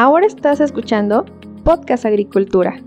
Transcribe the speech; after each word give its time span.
Ahora 0.00 0.28
estás 0.28 0.60
escuchando 0.60 1.24
Podcast 1.64 2.04
Agricultura. 2.06 2.80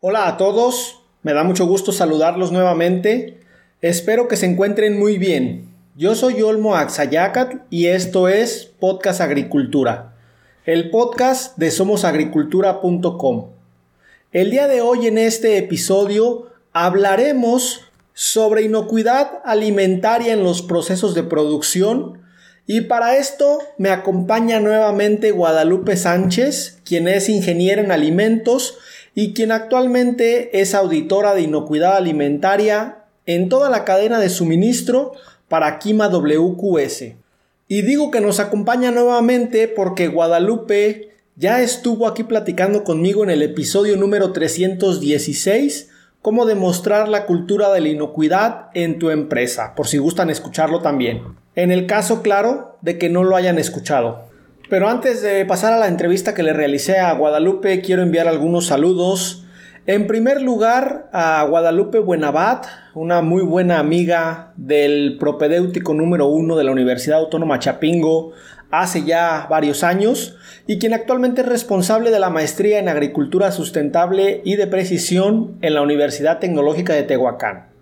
Hola 0.00 0.26
a 0.26 0.36
todos, 0.36 0.98
me 1.22 1.32
da 1.32 1.44
mucho 1.44 1.66
gusto 1.66 1.92
saludarlos 1.92 2.50
nuevamente. 2.50 3.38
Espero 3.82 4.26
que 4.26 4.36
se 4.36 4.46
encuentren 4.46 4.98
muy 4.98 5.16
bien. 5.16 5.68
Yo 5.94 6.16
soy 6.16 6.42
Olmo 6.42 6.74
Axayacat 6.74 7.62
y 7.70 7.86
esto 7.86 8.26
es 8.26 8.72
Podcast 8.80 9.20
Agricultura, 9.20 10.16
el 10.66 10.90
podcast 10.90 11.56
de 11.56 11.70
somosagricultura.com. 11.70 13.50
El 14.32 14.50
día 14.50 14.66
de 14.66 14.80
hoy 14.80 15.06
en 15.06 15.18
este 15.18 15.56
episodio 15.58 16.48
hablaremos 16.72 17.92
sobre 18.14 18.62
inocuidad 18.62 19.42
alimentaria 19.44 20.32
en 20.32 20.42
los 20.42 20.62
procesos 20.62 21.14
de 21.14 21.24
producción 21.24 22.24
y 22.66 22.82
para 22.82 23.18
esto 23.18 23.58
me 23.76 23.90
acompaña 23.90 24.58
nuevamente 24.58 25.32
Guadalupe 25.32 25.96
Sánchez, 25.96 26.78
quien 26.84 27.08
es 27.08 27.28
ingeniera 27.28 27.82
en 27.82 27.92
alimentos 27.92 28.78
y 29.14 29.34
quien 29.34 29.52
actualmente 29.52 30.60
es 30.60 30.74
auditora 30.74 31.34
de 31.34 31.42
inocuidad 31.42 31.96
alimentaria 31.96 33.04
en 33.26 33.50
toda 33.50 33.68
la 33.68 33.84
cadena 33.84 34.18
de 34.18 34.30
suministro 34.30 35.12
para 35.48 35.78
Kima 35.78 36.08
WQS. 36.08 37.02
Y 37.68 37.82
digo 37.82 38.10
que 38.10 38.22
nos 38.22 38.40
acompaña 38.40 38.90
nuevamente 38.90 39.68
porque 39.68 40.08
Guadalupe 40.08 41.10
ya 41.36 41.60
estuvo 41.60 42.06
aquí 42.06 42.22
platicando 42.22 42.82
conmigo 42.82 43.24
en 43.24 43.30
el 43.30 43.42
episodio 43.42 43.96
número 43.96 44.32
316 44.32 45.90
cómo 46.24 46.46
demostrar 46.46 47.06
la 47.06 47.26
cultura 47.26 47.70
de 47.70 47.82
la 47.82 47.90
inocuidad 47.90 48.68
en 48.72 48.98
tu 48.98 49.10
empresa, 49.10 49.74
por 49.76 49.88
si 49.88 49.98
gustan 49.98 50.30
escucharlo 50.30 50.80
también. 50.80 51.22
En 51.54 51.70
el 51.70 51.84
caso, 51.84 52.22
claro, 52.22 52.78
de 52.80 52.96
que 52.96 53.10
no 53.10 53.24
lo 53.24 53.36
hayan 53.36 53.58
escuchado. 53.58 54.24
Pero 54.70 54.88
antes 54.88 55.20
de 55.20 55.44
pasar 55.44 55.74
a 55.74 55.78
la 55.78 55.86
entrevista 55.86 56.32
que 56.32 56.42
le 56.42 56.54
realicé 56.54 56.98
a 56.98 57.12
Guadalupe, 57.12 57.82
quiero 57.82 58.00
enviar 58.00 58.26
algunos 58.26 58.68
saludos. 58.68 59.44
En 59.84 60.06
primer 60.06 60.40
lugar, 60.40 61.10
a 61.12 61.44
Guadalupe 61.44 61.98
Buenabat, 61.98 62.68
una 62.94 63.20
muy 63.20 63.42
buena 63.42 63.78
amiga 63.78 64.54
del 64.56 65.18
propedéutico 65.20 65.92
número 65.92 66.26
uno 66.28 66.56
de 66.56 66.64
la 66.64 66.72
Universidad 66.72 67.18
Autónoma 67.18 67.58
Chapingo, 67.58 68.32
hace 68.80 69.04
ya 69.04 69.46
varios 69.48 69.84
años 69.84 70.36
y 70.66 70.78
quien 70.78 70.94
actualmente 70.94 71.42
es 71.42 71.48
responsable 71.48 72.10
de 72.10 72.20
la 72.20 72.30
maestría 72.30 72.78
en 72.78 72.88
agricultura 72.88 73.52
sustentable 73.52 74.40
y 74.44 74.56
de 74.56 74.66
precisión 74.66 75.58
en 75.62 75.74
la 75.74 75.82
Universidad 75.82 76.38
Tecnológica 76.38 76.94
de 76.94 77.02
Tehuacán. 77.02 77.74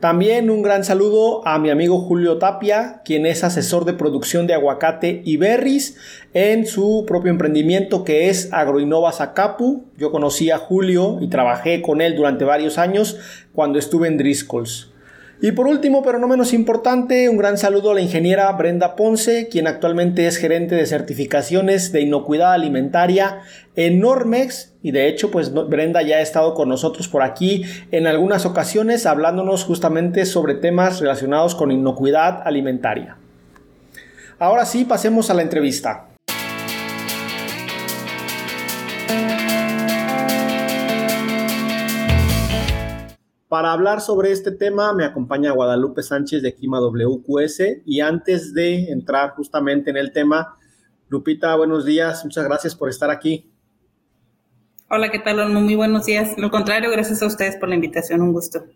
También 0.00 0.48
un 0.48 0.62
gran 0.62 0.84
saludo 0.84 1.44
a 1.44 1.58
mi 1.58 1.70
amigo 1.70 1.98
Julio 1.98 2.38
Tapia, 2.38 3.02
quien 3.04 3.26
es 3.26 3.42
asesor 3.42 3.84
de 3.84 3.94
producción 3.94 4.46
de 4.46 4.54
aguacate 4.54 5.22
y 5.24 5.38
berries 5.38 5.96
en 6.34 6.66
su 6.66 7.04
propio 7.04 7.32
emprendimiento 7.32 8.04
que 8.04 8.28
es 8.28 8.52
Agroinova 8.52 9.10
Zacapu. 9.10 9.86
Yo 9.96 10.12
conocí 10.12 10.52
a 10.52 10.58
Julio 10.58 11.18
y 11.20 11.26
trabajé 11.26 11.82
con 11.82 12.00
él 12.00 12.14
durante 12.14 12.44
varios 12.44 12.78
años 12.78 13.18
cuando 13.52 13.80
estuve 13.80 14.06
en 14.06 14.18
Driscolls. 14.18 14.92
Y 15.40 15.52
por 15.52 15.68
último, 15.68 16.02
pero 16.02 16.18
no 16.18 16.26
menos 16.26 16.52
importante, 16.52 17.28
un 17.28 17.36
gran 17.36 17.58
saludo 17.58 17.92
a 17.92 17.94
la 17.94 18.00
ingeniera 18.00 18.50
Brenda 18.52 18.96
Ponce, 18.96 19.46
quien 19.48 19.68
actualmente 19.68 20.26
es 20.26 20.36
gerente 20.36 20.74
de 20.74 20.84
certificaciones 20.84 21.92
de 21.92 22.00
inocuidad 22.00 22.52
alimentaria 22.52 23.42
en 23.76 24.00
Normex. 24.00 24.74
Y 24.82 24.90
de 24.90 25.06
hecho, 25.06 25.30
pues 25.30 25.52
Brenda 25.52 26.02
ya 26.02 26.16
ha 26.16 26.22
estado 26.22 26.54
con 26.54 26.68
nosotros 26.68 27.06
por 27.06 27.22
aquí 27.22 27.64
en 27.92 28.08
algunas 28.08 28.46
ocasiones 28.46 29.06
hablándonos 29.06 29.62
justamente 29.62 30.26
sobre 30.26 30.54
temas 30.54 30.98
relacionados 30.98 31.54
con 31.54 31.70
inocuidad 31.70 32.42
alimentaria. 32.44 33.16
Ahora 34.40 34.66
sí, 34.66 34.84
pasemos 34.84 35.30
a 35.30 35.34
la 35.34 35.42
entrevista. 35.42 36.07
Para 43.48 43.72
hablar 43.72 44.02
sobre 44.02 44.30
este 44.30 44.52
tema 44.52 44.92
me 44.92 45.06
acompaña 45.06 45.52
Guadalupe 45.52 46.02
Sánchez 46.02 46.42
de 46.42 46.54
Clima 46.54 46.80
WQS 46.80 47.80
y 47.86 48.00
antes 48.00 48.52
de 48.52 48.90
entrar 48.90 49.30
justamente 49.30 49.88
en 49.88 49.96
el 49.96 50.12
tema, 50.12 50.58
Lupita, 51.08 51.56
buenos 51.56 51.86
días, 51.86 52.22
muchas 52.26 52.44
gracias 52.44 52.74
por 52.74 52.90
estar 52.90 53.10
aquí. 53.10 53.50
Hola, 54.90 55.10
¿qué 55.10 55.18
tal? 55.18 55.48
Muy 55.50 55.76
buenos 55.76 56.04
días. 56.04 56.34
Lo 56.36 56.50
contrario, 56.50 56.90
gracias 56.90 57.22
a 57.22 57.26
ustedes 57.26 57.56
por 57.56 57.70
la 57.70 57.76
invitación, 57.76 58.20
un 58.20 58.34
gusto. 58.34 58.66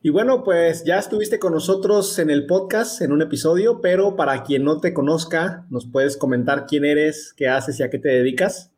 Y 0.00 0.08
bueno, 0.08 0.44
pues 0.44 0.82
ya 0.84 0.98
estuviste 0.98 1.38
con 1.38 1.52
nosotros 1.52 2.18
en 2.18 2.30
el 2.30 2.46
podcast, 2.46 3.02
en 3.02 3.12
un 3.12 3.20
episodio, 3.20 3.82
pero 3.82 4.16
para 4.16 4.44
quien 4.44 4.64
no 4.64 4.80
te 4.80 4.94
conozca, 4.94 5.66
¿nos 5.68 5.86
puedes 5.86 6.16
comentar 6.16 6.64
quién 6.66 6.86
eres, 6.86 7.34
qué 7.36 7.48
haces 7.48 7.78
y 7.80 7.82
a 7.82 7.90
qué 7.90 7.98
te 7.98 8.08
dedicas? 8.08 8.72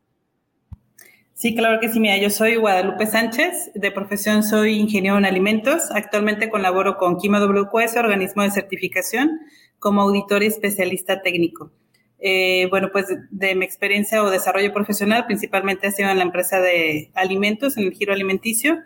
Sí, 1.43 1.57
claro 1.57 1.81
que 1.81 1.89
sí. 1.89 1.99
Mira, 1.99 2.19
yo 2.19 2.31
soy 2.31 2.55
Guadalupe 2.55 3.05
Sánchez, 3.05 3.73
de 3.75 3.91
profesión 3.91 4.45
soy 4.45 4.75
ingeniero 4.75 5.19
en 5.19 5.25
alimentos. 5.25 5.91
Actualmente 5.91 6.49
colaboro 6.49 6.99
con 6.99 7.19
Kima 7.19 7.45
WQS, 7.45 7.97
organismo 7.97 8.45
de 8.45 8.53
certificación, 8.53 9.41
como 9.81 10.03
auditor 10.03 10.45
y 10.45 10.47
especialista 10.47 11.21
técnico. 11.21 11.73
Eh, 12.21 12.69
bueno, 12.71 12.91
pues 12.93 13.07
de, 13.33 13.57
mi 13.57 13.65
experiencia 13.65 14.23
o 14.23 14.31
desarrollo 14.31 14.73
profesional, 14.73 15.27
principalmente 15.27 15.89
ha 15.89 15.91
sido 15.91 16.11
en 16.11 16.19
la 16.19 16.23
empresa 16.23 16.61
de 16.61 17.11
alimentos, 17.15 17.77
en 17.77 17.87
el 17.87 17.93
giro 17.93 18.13
alimenticio, 18.13 18.79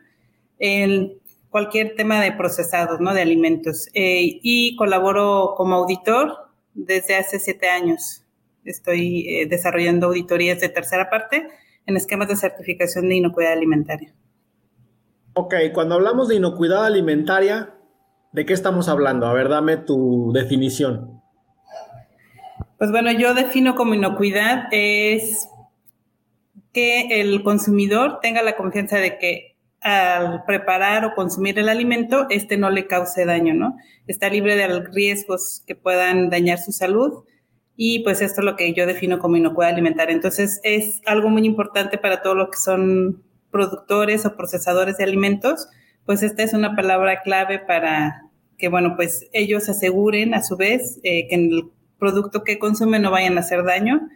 en 0.59 1.13
cualquier 1.51 1.95
tema 1.95 2.23
de 2.23 2.33
procesados, 2.33 3.01
¿no? 3.01 3.13
De 3.13 3.21
alimentos. 3.21 3.91
Eh, 3.93 4.41
y 4.43 4.77
colaboro 4.77 5.53
como 5.59 5.75
auditor 5.75 6.33
desde 6.73 7.17
hace 7.17 7.39
siete 7.39 7.69
años. 7.69 8.25
Estoy 8.65 9.29
eh, 9.29 9.47
desarrollando 9.47 10.07
auditorías 10.07 10.59
de 10.59 10.71
tercera 10.71 11.11
parte 11.11 11.47
en 11.87 11.97
esquemas 11.97 12.29
de 12.29 12.37
certificación 12.37 13.09
de 13.09 13.17
inocuidad 13.17 13.53
alimentaria. 13.53 14.13
Ok, 15.35 15.55
cuando 15.73 15.95
hablamos 15.95 16.29
de 16.29 16.37
inocuidad 16.37 16.85
alimentaria, 16.85 17.75
¿de 18.33 18.47
qué 18.47 18.53
estamos 18.53 18.89
hablando? 18.89 19.27
A 19.27 19.33
ver, 19.33 19.49
dame 19.49 19.77
tu 19.77 20.33
definición. 20.33 21.23
Pues 22.79 22.91
bueno, 22.91 23.11
yo 23.13 23.35
defino 23.35 23.75
como 23.75 23.95
inocuidad 23.95 24.65
es 24.71 25.49
que 26.73 27.21
el 27.21 27.43
consumidor 27.43 28.19
tenga 28.21 28.43
la 28.43 28.57
confianza 28.57 28.99
de 28.99 29.19
que 29.19 29.57
al 29.81 30.45
preparar 30.45 31.05
o 31.05 31.15
consumir 31.15 31.59
el 31.59 31.69
alimento, 31.69 32.27
este 32.29 32.57
no 32.57 32.71
le 32.71 32.87
cause 32.87 33.25
daño, 33.25 33.55
¿no? 33.55 33.77
Está 34.07 34.29
libre 34.29 34.57
de 34.57 34.81
riesgos 34.81 35.63
que 35.67 35.75
puedan 35.75 36.29
dañar 36.29 36.59
su 36.59 36.73
salud 36.73 37.25
y 37.77 38.01
pues 38.01 38.23
esto 38.23 38.41
es 38.41 38.45
lo 38.45 38.57
que 38.57 38.73
yo 38.73 38.87
defino 38.87 39.19
como 39.19 39.37
inocuidad 39.37 39.73
alimentaria. 39.73 40.15
Entonces 40.15 40.61
es 40.63 41.03
algo 41.07 41.29
muy 41.29 41.45
importante 41.45 41.99
para 41.99 42.23
todos 42.23 42.37
los 42.37 42.49
que 42.49 42.57
son 42.57 43.23
productores 43.51 44.25
o 44.27 44.37
procesadores 44.37 44.97
de 44.97 45.05
alimentos, 45.05 45.69
pues 46.05 46.23
esta 46.23 46.43
es 46.43 46.53
una 46.53 46.77
palabra 46.77 47.23
clave 47.23 47.59
para 47.59 48.23
que, 48.59 48.69
bueno, 48.69 48.95
pues 48.97 49.27
ellos 49.33 49.69
aseguren 49.69 50.35
a 50.35 50.43
su 50.43 50.57
vez 50.57 50.99
eh, 51.03 51.27
que 51.29 51.35
en 51.35 51.53
el 51.53 51.71
producto 51.99 52.45
que 52.45 52.59
consumen 52.59 53.03
no 53.03 53.11
vayan 53.11 53.37
a 53.37 53.41
hacer 53.41 53.65
daño, 53.65 54.09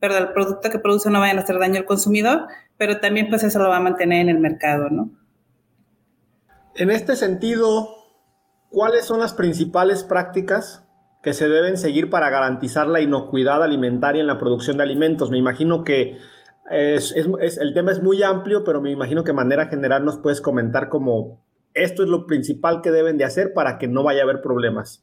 pero 0.00 0.16
el 0.16 0.32
producto 0.32 0.70
que 0.70 0.78
produce 0.78 1.10
no 1.10 1.20
vayan 1.20 1.38
a 1.38 1.42
hacer 1.42 1.58
daño 1.58 1.78
al 1.78 1.86
consumidor, 1.86 2.46
pero 2.76 3.00
también 3.00 3.28
pues 3.28 3.42
eso 3.42 3.58
lo 3.58 3.68
va 3.68 3.78
a 3.78 3.80
mantener 3.80 4.20
en 4.20 4.28
el 4.28 4.38
mercado, 4.38 4.90
¿no? 4.90 5.10
En 6.76 6.90
este 6.90 7.16
sentido, 7.16 7.88
¿cuáles 8.70 9.04
son 9.04 9.20
las 9.20 9.32
principales 9.32 10.02
prácticas 10.02 10.83
que 11.24 11.32
se 11.32 11.48
deben 11.48 11.78
seguir 11.78 12.10
para 12.10 12.28
garantizar 12.28 12.86
la 12.86 13.00
inocuidad 13.00 13.64
alimentaria 13.64 14.20
en 14.20 14.26
la 14.26 14.38
producción 14.38 14.76
de 14.76 14.82
alimentos. 14.82 15.30
Me 15.30 15.38
imagino 15.38 15.82
que 15.82 16.18
el 16.70 17.74
tema 17.74 17.92
es 17.92 18.02
muy 18.02 18.22
amplio, 18.22 18.62
pero 18.62 18.82
me 18.82 18.90
imagino 18.90 19.24
que 19.24 19.32
de 19.32 19.36
manera 19.36 19.66
general 19.66 20.04
nos 20.04 20.18
puedes 20.18 20.42
comentar 20.42 20.90
como 20.90 21.42
esto 21.72 22.02
es 22.02 22.10
lo 22.10 22.26
principal 22.26 22.82
que 22.82 22.90
deben 22.90 23.16
de 23.16 23.24
hacer 23.24 23.54
para 23.54 23.78
que 23.78 23.88
no 23.88 24.02
vaya 24.04 24.20
a 24.20 24.24
haber 24.24 24.42
problemas. 24.42 25.02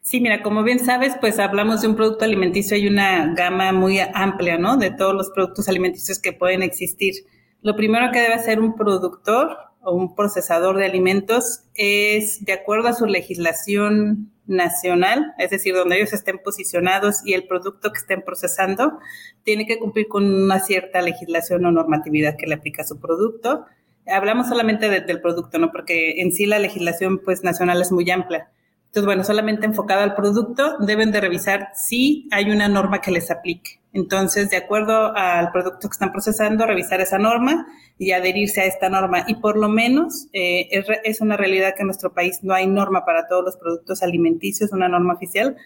Sí, 0.00 0.20
mira, 0.20 0.42
como 0.42 0.62
bien 0.62 0.78
sabes, 0.78 1.14
pues 1.20 1.38
hablamos 1.38 1.82
de 1.82 1.88
un 1.88 1.96
producto 1.96 2.24
alimenticio, 2.24 2.76
hay 2.76 2.88
una 2.88 3.34
gama 3.34 3.72
muy 3.72 3.98
amplia, 3.98 4.56
¿no? 4.56 4.76
De 4.78 4.90
todos 4.90 5.14
los 5.14 5.30
productos 5.30 5.68
alimenticios 5.68 6.18
que 6.18 6.32
pueden 6.32 6.62
existir. 6.62 7.12
Lo 7.60 7.76
primero 7.76 8.10
que 8.10 8.20
debe 8.20 8.34
hacer 8.34 8.60
un 8.60 8.74
productor 8.74 9.56
o 9.82 9.94
un 9.94 10.14
procesador 10.14 10.76
de 10.76 10.86
alimentos 10.86 11.64
es, 11.74 12.44
de 12.44 12.52
acuerdo 12.52 12.88
a 12.88 12.92
su 12.92 13.06
legislación 13.06 14.32
nacional, 14.46 15.34
es 15.38 15.50
decir, 15.50 15.74
donde 15.74 15.96
ellos 15.96 16.12
estén 16.12 16.38
posicionados 16.38 17.22
y 17.24 17.34
el 17.34 17.46
producto 17.46 17.92
que 17.92 17.98
estén 17.98 18.22
procesando 18.22 18.98
tiene 19.42 19.66
que 19.66 19.78
cumplir 19.78 20.08
con 20.08 20.24
una 20.24 20.60
cierta 20.60 21.02
legislación 21.02 21.64
o 21.66 21.72
normatividad 21.72 22.36
que 22.36 22.46
le 22.46 22.54
aplica 22.54 22.82
a 22.82 22.86
su 22.86 23.00
producto. 23.00 23.66
Hablamos 24.06 24.48
solamente 24.48 24.88
del 24.88 25.20
producto, 25.20 25.58
¿no? 25.58 25.72
Porque 25.72 26.20
en 26.20 26.32
sí 26.32 26.46
la 26.46 26.58
legislación 26.58 27.18
pues 27.18 27.42
nacional 27.42 27.82
es 27.82 27.90
muy 27.90 28.08
amplia. 28.10 28.50
Entonces, 28.96 29.06
bueno, 29.06 29.24
solamente 29.24 29.66
enfocado 29.66 30.02
al 30.02 30.14
producto, 30.14 30.78
deben 30.78 31.12
de 31.12 31.20
revisar 31.20 31.68
si 31.74 32.28
hay 32.30 32.50
una 32.50 32.68
norma 32.68 33.00
que 33.00 33.10
les 33.10 33.30
aplique. 33.30 33.80
Entonces, 33.96 34.50
de 34.50 34.58
acuerdo 34.58 35.16
al 35.16 35.50
producto 35.52 35.88
que 35.88 35.94
están 35.94 36.12
procesando, 36.12 36.66
revisar 36.66 37.00
esa 37.00 37.16
norma 37.16 37.66
y 37.96 38.10
adherirse 38.10 38.60
a 38.60 38.66
esta 38.66 38.90
norma. 38.90 39.24
Y 39.26 39.36
por 39.36 39.56
lo 39.56 39.70
menos 39.70 40.28
eh, 40.34 40.68
es, 41.02 41.22
una 41.22 41.38
realidad 41.38 41.74
que 41.74 41.80
en 41.80 41.86
nuestro 41.86 42.12
país 42.12 42.40
no 42.42 42.52
hay 42.52 42.66
norma 42.66 43.06
para 43.06 43.26
todos 43.26 43.42
los 43.42 43.56
productos 43.56 44.02
alimenticios, 44.02 44.70
una 44.72 44.90
norma 44.90 45.14
oficial, 45.14 45.56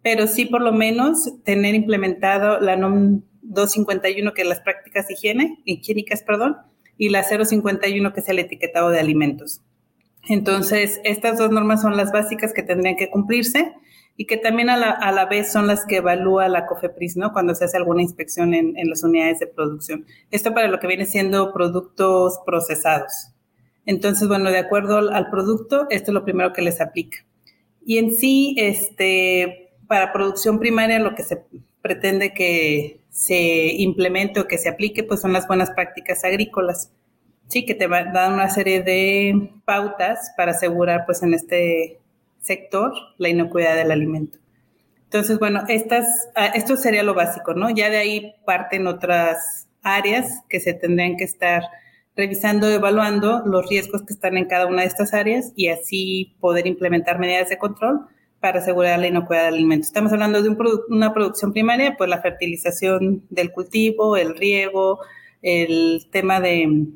pero 0.00 0.26
sí 0.26 0.46
por 0.46 0.62
lo 0.62 0.72
menos 0.72 1.30
tener 1.44 1.74
implementado 1.74 2.58
la 2.58 2.74
NOM 2.74 3.20
251, 3.42 4.32
que 4.32 4.42
es 4.42 4.48
las 4.48 4.60
prácticas 4.60 5.10
higiene, 5.10 5.60
higiénicas, 5.66 6.22
perdón, 6.22 6.56
y 6.96 7.10
la 7.10 7.22
051, 7.22 8.14
que 8.14 8.20
es 8.20 8.28
el 8.30 8.38
etiquetado 8.38 8.88
de 8.88 8.98
alimentos. 9.00 9.60
Entonces, 10.26 11.02
estas 11.04 11.36
dos 11.36 11.50
normas 11.50 11.82
son 11.82 11.98
las 11.98 12.12
básicas 12.12 12.54
que 12.54 12.62
tendrían 12.62 12.96
que 12.96 13.10
cumplirse 13.10 13.74
y 14.16 14.26
que 14.26 14.36
también 14.36 14.70
a 14.70 14.76
la, 14.76 15.26
vez 15.26 15.50
son 15.50 15.66
las 15.66 15.84
que 15.86 15.96
evalúa 15.96 16.48
la 16.48 16.66
COFEPRIS, 16.66 17.16
¿no? 17.16 17.32
Cuando 17.32 17.54
se 17.54 17.64
hace 17.64 17.76
alguna 17.76 18.02
inspección 18.02 18.54
en, 18.54 18.74
las 18.88 19.02
unidades 19.02 19.40
de 19.40 19.48
producción. 19.48 20.06
Esto 20.30 20.54
para 20.54 20.68
lo 20.68 20.78
que 20.78 20.86
viene 20.86 21.04
siendo 21.04 21.52
productos 21.52 22.40
procesados. 22.46 23.30
Entonces, 23.86 24.28
bueno, 24.28 24.50
de 24.50 24.58
acuerdo 24.58 24.98
al, 24.98 25.30
producto, 25.30 25.86
esto 25.90 26.10
es 26.10 26.14
lo 26.14 26.24
primero 26.24 26.52
que 26.52 26.62
les 26.62 26.80
aplica. 26.80 27.18
Y 27.84 27.98
en 27.98 28.12
sí, 28.12 28.54
este, 28.56 29.72
para 29.88 30.12
producción 30.12 30.60
primaria, 30.60 31.00
lo 31.00 31.14
que 31.16 31.24
se 31.24 31.42
pretende 31.82 32.32
que 32.32 33.00
se 33.10 33.72
implemente 33.74 34.40
o 34.40 34.46
que 34.46 34.58
se 34.58 34.68
aplique, 34.68 35.02
pues 35.02 35.20
son 35.20 35.32
las 35.32 35.48
buenas 35.48 35.72
prácticas 35.72 36.24
agrícolas. 36.24 36.92
Sí, 37.48 37.66
que 37.66 37.74
te 37.74 37.88
dan 37.88 38.34
una 38.34 38.48
serie 38.48 38.80
de 38.82 39.50
pautas 39.64 40.32
para 40.36 40.52
asegurar, 40.52 41.04
pues 41.04 41.22
en 41.22 41.34
este 41.34 42.00
sector 42.44 42.92
la 43.16 43.30
inocuidad 43.30 43.74
del 43.74 43.90
alimento. 43.90 44.38
Entonces, 45.04 45.38
bueno, 45.38 45.64
estas, 45.68 46.06
ah, 46.34 46.46
esto 46.48 46.76
sería 46.76 47.02
lo 47.02 47.14
básico, 47.14 47.54
¿no? 47.54 47.70
Ya 47.70 47.88
de 47.88 47.96
ahí 47.96 48.34
parten 48.44 48.86
otras 48.86 49.68
áreas 49.82 50.42
que 50.48 50.60
se 50.60 50.74
tendrían 50.74 51.16
que 51.16 51.24
estar 51.24 51.62
revisando, 52.16 52.68
evaluando 52.68 53.42
los 53.46 53.68
riesgos 53.68 54.02
que 54.02 54.12
están 54.12 54.36
en 54.36 54.46
cada 54.46 54.66
una 54.66 54.82
de 54.82 54.88
estas 54.88 55.14
áreas 55.14 55.52
y 55.56 55.68
así 55.68 56.36
poder 56.40 56.66
implementar 56.66 57.18
medidas 57.18 57.48
de 57.48 57.58
control 57.58 58.06
para 58.40 58.58
asegurar 58.58 58.98
la 58.98 59.06
inocuidad 59.06 59.46
del 59.46 59.54
alimento. 59.54 59.86
Estamos 59.86 60.12
hablando 60.12 60.42
de 60.42 60.54
una 60.90 61.14
producción 61.14 61.52
primaria, 61.52 61.96
pues 61.96 62.10
la 62.10 62.20
fertilización 62.20 63.24
del 63.30 63.52
cultivo, 63.52 64.16
el 64.16 64.36
riego, 64.36 65.00
el 65.42 66.06
tema 66.12 66.40
de 66.40 66.88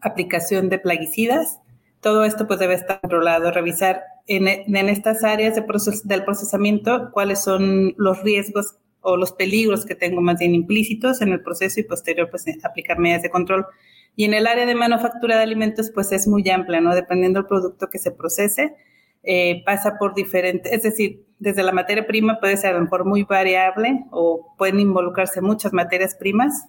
aplicación 0.00 0.68
de 0.68 0.78
plaguicidas, 0.78 1.58
todo 2.02 2.24
esto 2.24 2.46
pues 2.48 2.58
debe 2.58 2.74
estar 2.74 3.00
controlado, 3.00 3.52
revisar 3.52 4.02
en, 4.26 4.48
estas 4.88 5.22
áreas 5.24 5.54
de 5.54 5.64
del 6.04 6.24
procesamiento 6.24 7.10
cuáles 7.12 7.42
son 7.42 7.94
los 7.96 8.22
riesgos 8.22 8.74
o 9.00 9.16
los 9.16 9.32
peligros 9.32 9.86
que 9.86 9.94
tengo 9.94 10.20
más 10.20 10.38
bien 10.38 10.54
implícitos 10.54 11.22
en 11.22 11.32
el 11.32 11.42
proceso 11.42 11.80
y 11.80 11.84
posterior 11.84 12.28
pues 12.28 12.44
aplicar 12.64 12.98
medidas 12.98 13.22
de 13.22 13.30
control. 13.30 13.66
Y 14.16 14.24
en 14.24 14.34
el 14.34 14.46
área 14.46 14.66
de 14.66 14.74
manufactura 14.74 15.36
de 15.36 15.44
alimentos 15.44 15.90
pues 15.94 16.10
es 16.12 16.26
muy 16.26 16.48
amplia, 16.50 16.80
¿no? 16.80 16.94
Dependiendo 16.94 17.40
del 17.40 17.46
producto 17.46 17.88
que 17.88 17.98
se 17.98 18.10
procese, 18.10 18.74
eh, 19.22 19.62
pasa 19.64 19.96
por 19.98 20.14
diferentes, 20.14 20.72
es 20.72 20.82
decir, 20.82 21.24
desde 21.38 21.62
la 21.62 21.70
materia 21.70 22.04
prima 22.04 22.40
puede 22.40 22.56
ser 22.56 22.70
a 22.74 22.78
lo 22.78 22.84
mejor 22.84 23.04
muy 23.04 23.22
variable 23.22 24.04
o 24.10 24.54
pueden 24.58 24.80
involucrarse 24.80 25.40
muchas 25.40 25.72
materias 25.72 26.16
primas, 26.16 26.66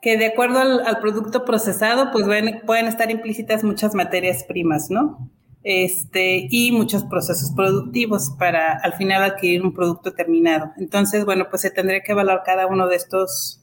que 0.00 0.16
de 0.16 0.26
acuerdo 0.26 0.60
al, 0.60 0.98
producto 1.00 1.44
procesado, 1.44 2.10
pues 2.12 2.26
pueden 2.64 2.86
estar 2.86 3.10
implícitas 3.10 3.64
muchas 3.64 3.94
materias 3.94 4.44
primas, 4.44 4.90
¿no? 4.90 5.30
este, 5.62 6.46
y 6.50 6.72
muchos 6.72 7.04
procesos 7.04 7.52
productivos 7.52 8.30
para 8.38 8.78
al 8.78 8.94
final 8.94 9.22
adquirir 9.22 9.62
un 9.62 9.74
producto 9.74 10.12
terminado. 10.14 10.72
Entonces, 10.78 11.24
bueno, 11.24 11.46
pues 11.50 11.62
se 11.62 11.70
tendría 11.70 12.02
que 12.02 12.12
evaluar 12.12 12.42
cada 12.44 12.66
uno 12.66 12.88
de 12.88 12.96
estos 12.96 13.60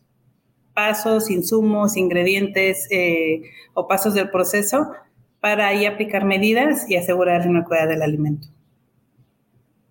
pasos, 0.73 1.31
insumos, 1.31 1.97
ingredientes 1.97 2.87
eh, 2.91 3.41
o 3.73 3.87
pasos 3.87 4.13
del 4.13 4.29
proceso 4.29 4.91
para 5.39 5.67
ahí 5.67 5.85
aplicar 5.85 6.23
medidas 6.23 6.89
y 6.89 6.95
asegurar 6.97 7.41
la 7.41 7.47
inocuidad 7.47 7.87
del 7.87 8.03
alimento. 8.03 8.47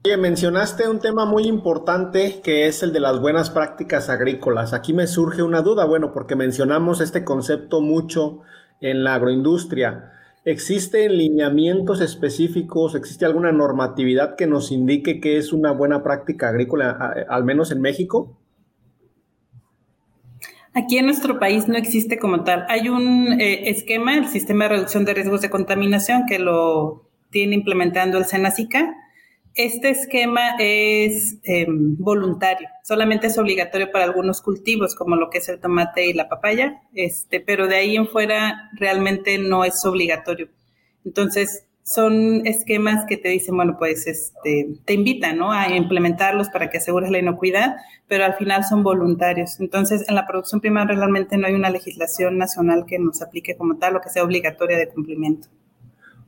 Oye, 0.07 0.17
mencionaste 0.17 0.89
un 0.89 1.01
tema 1.01 1.25
muy 1.25 1.49
importante 1.49 2.41
que 2.41 2.69
es 2.69 2.85
el 2.85 2.93
de 2.93 3.01
las 3.01 3.21
buenas 3.21 3.51
prácticas 3.51 4.09
agrícolas. 4.09 4.73
Aquí 4.73 4.93
me 4.93 5.09
surge 5.09 5.43
una 5.43 5.63
duda, 5.63 5.85
bueno, 5.85 6.13
porque 6.13 6.37
mencionamos 6.37 7.01
este 7.01 7.25
concepto 7.25 7.81
mucho 7.81 8.43
en 8.81 9.03
la 9.03 9.15
agroindustria. 9.15 10.13
¿Existen 10.45 11.19
lineamientos 11.19 12.01
específicos? 12.01 12.95
¿Existe 12.95 13.25
alguna 13.25 13.51
normatividad 13.51 14.37
que 14.37 14.47
nos 14.47 14.71
indique 14.71 15.21
que 15.21 15.39
es 15.39 15.53
una 15.53 15.73
buena 15.73 16.05
práctica 16.05 16.51
agrícola, 16.51 17.27
al 17.29 17.43
menos 17.43 17.73
en 17.73 17.81
México? 17.81 18.39
Aquí 20.73 20.99
en 20.99 21.07
nuestro 21.07 21.41
país 21.41 21.67
no 21.67 21.77
existe 21.77 22.17
como 22.17 22.45
tal. 22.45 22.65
Hay 22.69 22.89
un 22.89 23.41
eh, 23.41 23.71
esquema, 23.71 24.15
el 24.15 24.29
Sistema 24.29 24.67
de 24.67 24.69
Reducción 24.77 25.05
de 25.05 25.15
Riesgos 25.15 25.41
de 25.41 25.51
Contaminación, 25.51 26.27
que 26.29 26.39
lo 26.39 27.09
tiene 27.31 27.57
implementando 27.57 28.19
el 28.19 28.25
SENACICA, 28.25 28.95
este 29.57 29.89
esquema 29.89 30.57
es 30.59 31.39
em, 31.43 31.97
voluntario, 31.97 32.69
solamente 32.85 33.29
es 33.29 33.39
obligatorio 33.39 33.91
para 33.91 34.05
algunos 34.05 34.43
cultivos, 34.43 34.95
como 34.95 35.17
lo 35.17 35.31
que 35.31 35.39
es 35.39 35.49
el 35.49 35.61
tomate 35.61 36.07
y 36.07 36.13
la 36.13 36.29
papaya, 36.29 36.83
este, 36.95 37.41
pero 37.41 37.67
de 37.67 37.77
ahí 37.77 37.97
en 37.97 38.07
fuera 38.07 38.71
realmente 38.75 39.39
no 39.39 39.65
es 39.65 39.85
obligatorio. 39.87 40.49
Entonces, 41.05 41.67
son 41.83 42.45
esquemas 42.47 43.07
que 43.09 43.17
te 43.17 43.29
dicen, 43.29 43.57
bueno, 43.57 43.77
pues 43.79 44.07
este, 44.09 44.77
te 44.85 44.93
invitan 44.93 45.39
¿no? 45.39 45.53
a 45.53 45.69
implementarlos 45.75 46.49
para 46.51 46.69
que 46.69 46.79
asegures 46.79 47.11
la 47.11 47.19
inocuidad, 47.19 47.77
pero 48.09 48.25
al 48.25 48.35
final 48.35 48.65
son 48.65 48.83
voluntarios. 48.83 49.61
Entonces, 49.61 50.07
en 50.09 50.17
la 50.17 50.27
producción 50.27 50.61
primaria 50.61 50.97
realmente 50.97 51.37
no 51.39 51.47
hay 51.47 51.55
una 51.55 51.71
legislación 51.71 52.39
nacional 52.39 52.87
que 52.87 52.99
nos 52.99 53.23
aplique 53.23 53.57
como 53.57 53.79
tal 53.79 53.97
o 53.97 54.01
que 54.01 54.11
sea 54.11 54.25
obligatoria 54.25 54.77
de 54.77 54.89
cumplimiento. 54.89 55.49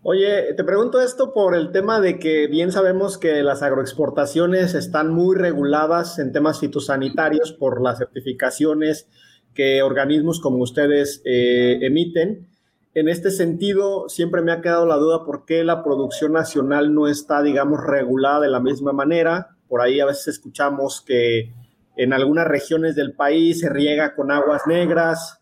Oye, 0.03 0.55
te 0.55 0.63
pregunto 0.63 1.01
esto 1.01 1.33
por 1.33 1.57
el 1.57 1.73
tema 1.73 2.01
de 2.01 2.21
que 2.21 2.47
bien 2.47 2.71
sabemos 2.71 3.19
que 3.19 3.43
las 3.43 3.63
agroexportaciones 3.63 4.75
están 4.75 5.13
muy 5.13 5.37
reguladas 5.37 6.21
en 6.21 6.33
temas 6.33 6.61
fitosanitarios 6.61 7.53
por 7.53 7.83
las 7.83 7.99
certificaciones 7.99 9.09
que 9.55 9.83
organismos 9.83 10.41
como 10.41 10.59
ustedes 10.59 11.21
eh, 11.25 11.81
emiten. 11.83 12.49
En 12.95 13.09
este 13.09 13.33
sentido, 13.33 14.09
siempre 14.09 14.41
me 14.41 14.53
ha 14.53 14.61
quedado 14.61 14.87
la 14.87 14.97
duda 14.97 15.25
por 15.25 15.45
qué 15.45 15.65
la 15.65 15.83
producción 15.83 16.33
nacional 16.33 16.95
no 16.95 17.09
está, 17.09 17.43
digamos, 17.43 17.81
regulada 17.85 18.41
de 18.41 18.49
la 18.51 18.61
misma 18.61 18.93
manera. 18.93 19.57
Por 19.69 19.81
ahí 19.81 19.99
a 19.99 20.07
veces 20.07 20.29
escuchamos 20.29 21.01
que 21.01 21.53
en 21.97 22.13
algunas 22.13 22.47
regiones 22.47 22.95
del 22.95 23.15
país 23.15 23.61
se 23.61 23.69
riega 23.69 24.15
con 24.15 24.31
aguas 24.31 24.63
negras, 24.69 25.38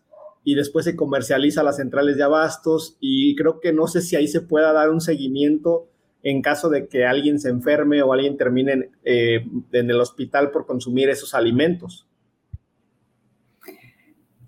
y 0.47 0.55
después 0.55 0.85
se 0.85 0.95
comercializa 0.95 1.61
las 1.61 1.75
centrales 1.75 2.15
de 2.15 2.23
abastos 2.23 2.95
y 3.01 3.35
creo 3.35 3.59
que 3.59 3.73
no 3.73 3.85
sé 3.87 3.99
si 3.99 4.15
ahí 4.15 4.29
se 4.29 4.39
pueda 4.39 4.71
dar 4.71 4.91
un 4.91 5.01
seguimiento 5.01 5.89
en 6.23 6.41
caso 6.41 6.69
de 6.69 6.87
que 6.87 7.05
alguien 7.05 7.37
se 7.41 7.49
enferme 7.49 8.01
o 8.01 8.13
alguien 8.13 8.37
termine 8.37 8.91
eh, 9.03 9.45
en 9.73 9.89
el 9.89 9.99
hospital 9.99 10.51
por 10.51 10.65
consumir 10.65 11.09
esos 11.09 11.33
alimentos. 11.33 12.07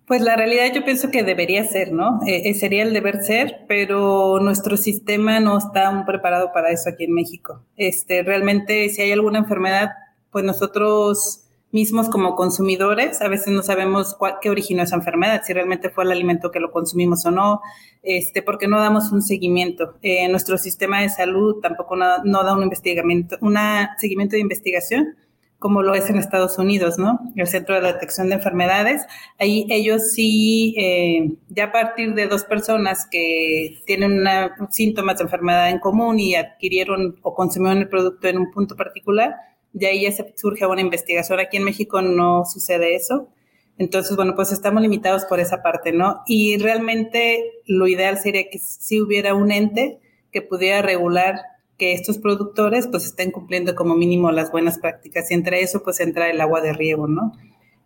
Pues 0.07 0.21
la 0.21 0.37
realidad 0.37 0.73
yo 0.73 0.85
pienso 0.85 1.11
que 1.11 1.23
debería 1.23 1.65
ser, 1.65 1.91
¿no? 1.91 2.21
Eh, 2.25 2.49
eh, 2.49 2.53
sería 2.53 2.83
el 2.83 2.93
deber 2.93 3.21
ser, 3.21 3.65
pero 3.67 4.39
nuestro 4.39 4.77
sistema 4.77 5.41
no 5.41 5.57
está 5.57 6.05
preparado 6.05 6.53
para 6.53 6.71
eso 6.71 6.89
aquí 6.89 7.03
en 7.03 7.13
México. 7.13 7.65
Este, 7.75 8.23
realmente, 8.23 8.87
si 8.87 9.01
hay 9.01 9.11
alguna 9.11 9.39
enfermedad, 9.39 9.89
pues 10.31 10.45
nosotros 10.45 11.48
mismos 11.71 12.09
como 12.09 12.35
consumidores, 12.35 13.21
a 13.21 13.27
veces 13.27 13.53
no 13.53 13.61
sabemos 13.61 14.17
qué 14.41 14.49
originó 14.49 14.83
esa 14.83 14.95
enfermedad, 14.95 15.41
si 15.45 15.53
realmente 15.53 15.89
fue 15.89 16.03
el 16.03 16.11
alimento 16.11 16.51
que 16.51 16.59
lo 16.59 16.71
consumimos 16.71 17.25
o 17.25 17.31
no, 17.31 17.61
este, 18.01 18.41
porque 18.41 18.67
no 18.67 18.79
damos 18.79 19.11
un 19.11 19.21
seguimiento. 19.21 19.95
Eh, 20.01 20.27
nuestro 20.29 20.57
sistema 20.57 21.01
de 21.01 21.09
salud 21.09 21.57
tampoco 21.61 21.95
no, 21.95 22.43
da 22.43 22.55
un 22.55 22.63
investigamiento, 22.63 23.37
una 23.41 23.95
seguimiento 23.99 24.35
de 24.35 24.41
investigación 24.41 25.15
como 25.59 25.83
lo 25.83 25.93
es 25.93 26.09
en 26.09 26.17
Estados 26.17 26.57
Unidos, 26.57 26.97
¿no? 26.97 27.19
El 27.35 27.45
Centro 27.45 27.75
de 27.75 27.81
Detección 27.81 28.29
de 28.29 28.35
Enfermedades. 28.35 29.05
Ahí 29.37 29.67
ellos 29.69 30.13
sí, 30.13 30.73
eh, 30.77 31.33
ya 31.49 31.65
a 31.65 31.71
partir 31.73 32.13
de 32.13 32.27
dos 32.27 32.45
personas 32.45 33.05
que 33.11 33.81
tienen 33.85 34.13
una, 34.13 34.55
síntomas 34.69 35.17
de 35.17 35.25
enfermedad 35.25 35.69
en 35.69 35.79
común 35.79 36.17
y 36.17 36.35
adquirieron 36.35 37.19
o 37.23 37.35
consumieron 37.35 37.79
el 37.79 37.89
producto 37.89 38.29
en 38.29 38.37
un 38.37 38.51
punto 38.51 38.77
particular, 38.77 39.35
de 39.73 39.87
ahí 39.87 40.07
surge 40.35 40.65
una 40.65 40.81
investigación. 40.81 41.39
Aquí 41.39 41.57
en 41.57 41.63
México 41.63 42.01
no 42.01 42.45
sucede 42.45 42.95
eso. 42.95 43.29
Entonces, 43.77 44.15
bueno, 44.15 44.35
pues 44.35 44.51
estamos 44.51 44.81
limitados 44.81 45.25
por 45.25 45.39
esa 45.39 45.61
parte, 45.61 45.93
¿no? 45.93 46.21
Y 46.27 46.57
realmente 46.57 47.61
lo 47.65 47.87
ideal 47.87 48.17
sería 48.17 48.49
que 48.49 48.59
si 48.59 48.99
hubiera 48.99 49.33
un 49.33 49.51
ente 49.51 49.99
que 50.31 50.41
pudiera 50.41 50.81
regular 50.81 51.41
que 51.77 51.93
estos 51.93 52.17
productores 52.17 52.87
pues 52.87 53.05
estén 53.05 53.31
cumpliendo 53.31 53.73
como 53.73 53.95
mínimo 53.95 54.31
las 54.31 54.51
buenas 54.51 54.77
prácticas 54.79 55.31
y 55.31 55.33
entre 55.33 55.61
eso 55.61 55.81
pues 55.81 56.01
entra 56.01 56.29
el 56.29 56.41
agua 56.41 56.59
de 56.59 56.73
riego, 56.73 57.07
¿no? 57.07 57.31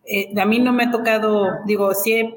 Eh, 0.06 0.34
a 0.36 0.46
mí 0.46 0.60
no 0.60 0.74
me 0.74 0.86
ha 0.86 0.92
tocado, 0.92 1.48
digo, 1.68 1.94
sí 1.94 2.13
he 2.13 2.36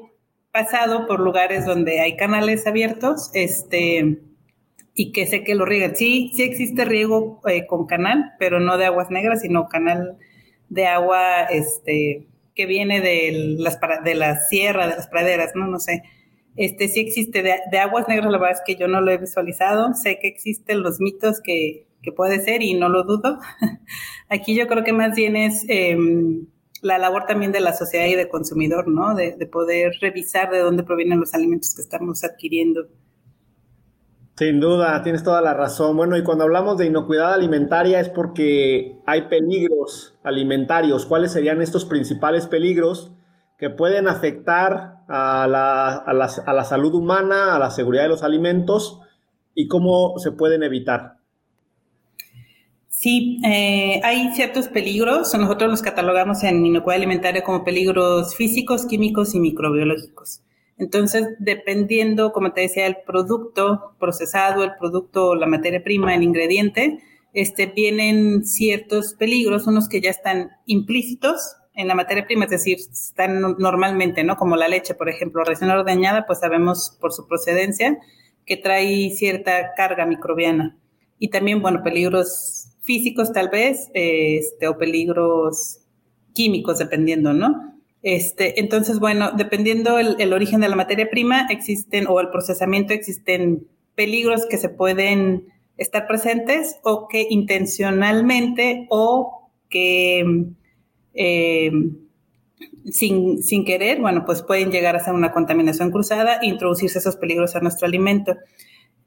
pasado 0.51 1.07
por 1.07 1.19
lugares 1.19 1.65
donde 1.65 1.99
hay 1.99 2.15
canales 2.15 2.67
abiertos, 2.67 3.31
este, 3.33 4.19
y 4.99 5.11
que 5.11 5.27
sé 5.27 5.43
que 5.43 5.53
lo 5.53 5.63
riegan. 5.63 5.95
Sí, 5.95 6.31
sí 6.33 6.41
existe 6.41 6.83
riego 6.83 7.39
eh, 7.47 7.67
con 7.67 7.85
canal, 7.85 8.33
pero 8.39 8.59
no 8.59 8.79
de 8.79 8.85
aguas 8.85 9.11
negras, 9.11 9.41
sino 9.41 9.69
canal 9.69 10.17
de 10.69 10.87
agua 10.87 11.43
este, 11.43 12.27
que 12.55 12.65
viene 12.65 12.99
de, 12.99 13.55
las, 13.59 13.79
de 14.03 14.15
la 14.15 14.39
sierra, 14.39 14.87
de 14.87 14.95
las 14.95 15.07
praderas, 15.07 15.51
¿no? 15.53 15.67
No 15.67 15.79
sé. 15.79 16.01
Este 16.55 16.87
sí 16.87 16.99
existe 16.99 17.43
de, 17.43 17.77
aguas 17.77 18.07
negras, 18.07 18.31
la 18.31 18.39
verdad 18.39 18.57
es 18.57 18.63
que 18.65 18.75
yo 18.75 18.87
no 18.87 18.99
lo 18.99 19.11
he 19.11 19.19
visualizado. 19.19 19.93
Sé 19.93 20.17
que 20.19 20.27
existen 20.27 20.81
los 20.81 20.99
mitos 20.99 21.41
que, 21.43 21.85
que 22.01 22.11
puede 22.11 22.39
ser 22.39 22.63
y 22.63 22.73
no 22.73 22.89
lo 22.89 23.03
dudo. 23.03 23.37
Aquí 24.29 24.55
yo 24.55 24.67
creo 24.67 24.83
que 24.83 24.93
más 24.93 25.15
bien 25.15 25.35
es 25.35 25.63
em, 25.67 26.47
la 26.81 26.97
labor 26.97 27.27
también 27.27 27.51
de 27.51 27.59
la 27.59 27.73
sociedad 27.73 28.07
y 28.07 28.15
del 28.15 28.29
consumidor, 28.29 28.87
¿no? 28.87 29.13
De, 29.13 29.33
de 29.33 29.45
poder 29.45 29.93
revisar 30.01 30.49
de 30.49 30.57
dónde 30.57 30.81
provienen 30.81 31.19
los 31.19 31.35
alimentos 31.35 31.75
que 31.75 31.83
estamos 31.83 32.23
adquiriendo. 32.23 32.87
Sin 34.37 34.59
duda, 34.59 35.01
tienes 35.01 35.23
toda 35.23 35.41
la 35.41 35.55
razón. 35.55 35.97
Bueno, 35.97 36.15
y 36.15 36.21
cuando 36.21 36.43
hablamos 36.43 36.77
de 36.77 36.85
inocuidad 36.85 37.33
alimentaria 37.33 37.99
es 37.99 38.07
porque 38.09 38.99
hay 39.07 39.23
peligros 39.23 40.15
alimentarios. 40.23 41.07
¿Cuáles 41.07 41.31
serían 41.31 41.59
estos 41.59 41.85
principales 41.85 42.45
peligros 42.45 43.11
que 43.57 43.71
pueden 43.71 44.07
afectar 44.07 44.97
a 45.07 45.47
la, 45.47 46.63
salud 46.63 46.93
humana, 46.93 47.55
a 47.55 47.59
la 47.59 47.71
seguridad 47.71 48.03
de 48.03 48.09
los 48.09 48.21
alimentos 48.21 48.99
y 49.55 49.67
cómo 49.67 50.19
se 50.19 50.31
pueden 50.31 50.61
evitar? 50.61 51.15
Sí, 52.89 53.41
eh, 53.43 54.01
hay 54.03 54.35
ciertos 54.35 54.67
peligros. 54.67 55.33
Nosotros 55.33 55.71
los 55.71 55.81
catalogamos 55.81 56.43
en 56.43 56.63
inocuidad 56.63 56.97
alimentaria 56.97 57.43
como 57.43 57.63
peligros 57.63 58.35
físicos, 58.35 58.85
químicos 58.85 59.33
y 59.33 59.39
microbiológicos. 59.39 60.43
Entonces, 60.77 61.27
dependiendo, 61.39 62.31
como 62.31 62.53
te 62.53 62.61
decía, 62.61 62.85
el 62.85 62.97
producto 63.05 63.95
procesado, 63.99 64.63
el 64.63 64.75
producto, 64.79 65.35
la 65.35 65.47
materia 65.47 65.83
prima, 65.83 66.13
el 66.13 66.23
ingrediente, 66.23 66.99
este, 67.33 67.67
vienen 67.67 68.45
ciertos 68.45 69.15
peligros, 69.15 69.67
unos 69.67 69.89
que 69.89 70.01
ya 70.01 70.09
están 70.09 70.51
implícitos 70.65 71.55
en 71.73 71.87
la 71.87 71.95
materia 71.95 72.25
prima, 72.25 72.45
es 72.45 72.51
decir, 72.51 72.77
están 72.79 73.39
normalmente, 73.59 74.23
¿no? 74.23 74.35
Como 74.35 74.55
la 74.55 74.67
leche, 74.67 74.95
por 74.95 75.09
ejemplo, 75.09 75.43
recién 75.43 75.69
ordeñada, 75.69 76.25
pues 76.25 76.39
sabemos 76.39 76.97
por 76.99 77.13
su 77.13 77.27
procedencia 77.27 77.97
que 78.45 78.57
trae 78.57 79.11
cierta 79.11 79.73
carga 79.75 80.05
microbiana. 80.05 80.77
Y 81.19 81.29
también, 81.29 81.61
bueno, 81.61 81.83
peligros 81.83 82.69
físicos 82.81 83.31
tal 83.33 83.49
vez, 83.49 83.89
este, 83.93 84.67
o 84.67 84.77
peligros 84.77 85.81
químicos, 86.33 86.79
dependiendo, 86.79 87.33
¿no? 87.33 87.76
Este, 88.03 88.59
entonces, 88.59 88.99
bueno, 88.99 89.31
dependiendo 89.31 89.99
el, 89.99 90.33
origen 90.33 90.61
de 90.61 90.69
la 90.69 90.75
materia 90.75 91.09
prima, 91.09 91.47
existen, 91.49 92.05
o 92.07 92.19
el 92.19 92.29
procesamiento, 92.29 92.93
existen 92.93 93.67
peligros 93.95 94.45
que 94.45 94.57
se 94.57 94.69
pueden 94.69 95.47
estar 95.77 96.07
presentes 96.07 96.79
o 96.83 97.07
que 97.07 97.27
intencionalmente 97.29 98.87
o 98.89 99.49
que 99.69 100.45
eh, 101.13 101.71
sin, 102.91 103.43
sin, 103.43 103.65
querer, 103.65 103.99
bueno, 103.99 104.23
pues 104.25 104.43
pueden 104.43 104.71
llegar 104.71 104.95
a 104.95 105.03
ser 105.03 105.13
una 105.13 105.31
contaminación 105.31 105.91
cruzada 105.91 106.39
e 106.41 106.47
introducirse 106.47 106.99
esos 106.99 107.17
peligros 107.17 107.55
a 107.55 107.59
nuestro 107.59 107.87
alimento. 107.87 108.37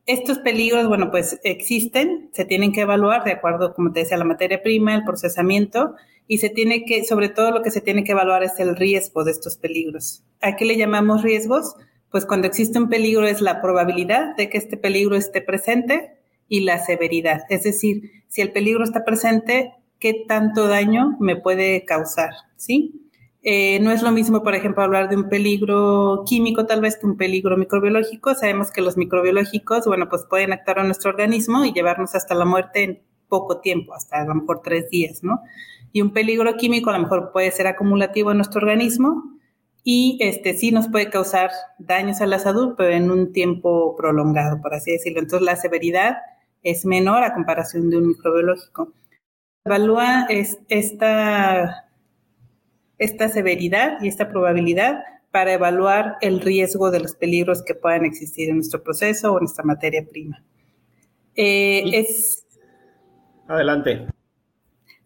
Estos 0.06 0.38
peligros, 0.38 0.88
bueno, 0.88 1.10
pues 1.10 1.40
existen, 1.44 2.30
se 2.32 2.44
tienen 2.44 2.72
que 2.72 2.80
evaluar 2.82 3.24
de 3.24 3.32
acuerdo, 3.32 3.74
como 3.74 3.92
te 3.92 4.00
decía, 4.00 4.16
la 4.16 4.24
materia 4.24 4.62
prima, 4.62 4.94
el 4.94 5.04
procesamiento 5.04 5.94
y 6.30 6.38
se 6.38 6.48
tiene 6.48 6.84
que, 6.84 7.02
sobre 7.02 7.28
todo 7.28 7.50
lo 7.50 7.60
que 7.60 7.72
se 7.72 7.80
tiene 7.80 8.04
que 8.04 8.12
evaluar 8.12 8.44
es 8.44 8.60
el 8.60 8.76
riesgo 8.76 9.24
de 9.24 9.32
estos 9.32 9.56
peligros. 9.56 10.22
¿A 10.40 10.54
qué 10.54 10.64
le 10.64 10.76
llamamos 10.76 11.24
riesgos? 11.24 11.74
Pues 12.08 12.24
cuando 12.24 12.46
existe 12.46 12.78
un 12.78 12.88
peligro 12.88 13.26
es 13.26 13.40
la 13.40 13.60
probabilidad 13.60 14.36
de 14.36 14.48
que 14.48 14.56
este 14.56 14.76
peligro 14.76 15.16
esté 15.16 15.42
presente 15.42 16.12
y 16.46 16.60
la 16.60 16.78
severidad. 16.78 17.40
Es 17.48 17.64
decir, 17.64 18.12
si 18.28 18.42
el 18.42 18.52
peligro 18.52 18.84
está 18.84 19.04
presente, 19.04 19.72
¿qué 19.98 20.24
tanto 20.28 20.68
daño 20.68 21.16
me 21.18 21.34
puede 21.34 21.84
causar? 21.84 22.30
¿Sí? 22.54 23.10
Eh, 23.42 23.80
no 23.80 23.90
es 23.90 24.02
lo 24.02 24.12
mismo, 24.12 24.44
por 24.44 24.54
ejemplo, 24.54 24.84
hablar 24.84 25.08
de 25.08 25.16
un 25.16 25.28
peligro 25.28 26.22
químico 26.28 26.64
tal 26.64 26.80
vez 26.80 26.96
que 26.96 27.06
un 27.06 27.16
peligro 27.16 27.56
microbiológico. 27.56 28.36
Sabemos 28.36 28.70
que 28.70 28.82
los 28.82 28.96
microbiológicos, 28.96 29.84
bueno, 29.84 30.08
pues 30.08 30.26
pueden 30.30 30.52
actuar 30.52 30.78
en 30.78 30.86
nuestro 30.86 31.10
organismo 31.10 31.64
y 31.64 31.72
llevarnos 31.72 32.14
hasta 32.14 32.36
la 32.36 32.44
muerte 32.44 32.84
en 32.84 33.09
poco 33.30 33.60
tiempo, 33.60 33.94
hasta 33.94 34.20
a 34.20 34.26
lo 34.26 34.34
mejor 34.34 34.60
tres 34.62 34.90
días, 34.90 35.22
¿no? 35.22 35.40
Y 35.92 36.02
un 36.02 36.12
peligro 36.12 36.54
químico 36.56 36.90
a 36.90 36.92
lo 36.92 37.04
mejor 37.04 37.32
puede 37.32 37.50
ser 37.50 37.66
acumulativo 37.66 38.30
en 38.30 38.36
nuestro 38.36 38.60
organismo 38.60 39.24
y 39.82 40.18
este 40.20 40.54
sí 40.54 40.72
nos 40.72 40.88
puede 40.88 41.08
causar 41.08 41.50
daños 41.78 42.20
a 42.20 42.26
la 42.26 42.38
salud, 42.38 42.74
pero 42.76 42.90
en 42.90 43.10
un 43.10 43.32
tiempo 43.32 43.96
prolongado, 43.96 44.60
por 44.60 44.74
así 44.74 44.92
decirlo. 44.92 45.20
Entonces 45.20 45.46
la 45.46 45.56
severidad 45.56 46.18
es 46.62 46.84
menor 46.84 47.22
a 47.24 47.32
comparación 47.32 47.88
de 47.88 47.96
un 47.96 48.08
microbiológico. 48.08 48.92
Evalúa 49.64 50.26
esta, 50.68 51.88
esta 52.98 53.28
severidad 53.28 53.98
y 54.02 54.08
esta 54.08 54.28
probabilidad 54.28 55.02
para 55.30 55.52
evaluar 55.52 56.16
el 56.20 56.40
riesgo 56.40 56.90
de 56.90 57.00
los 57.00 57.14
peligros 57.14 57.62
que 57.62 57.74
puedan 57.74 58.04
existir 58.04 58.50
en 58.50 58.56
nuestro 58.56 58.82
proceso 58.82 59.32
o 59.32 59.38
en 59.38 59.44
nuestra 59.44 59.64
materia 59.64 60.04
prima. 60.04 60.42
Eh, 61.34 61.82
es... 61.92 62.46
Adelante. 63.50 64.06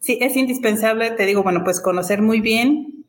Sí, 0.00 0.18
es 0.20 0.36
indispensable, 0.36 1.12
te 1.12 1.24
digo, 1.24 1.42
bueno, 1.42 1.64
pues 1.64 1.80
conocer 1.80 2.20
muy 2.20 2.42
bien 2.42 3.06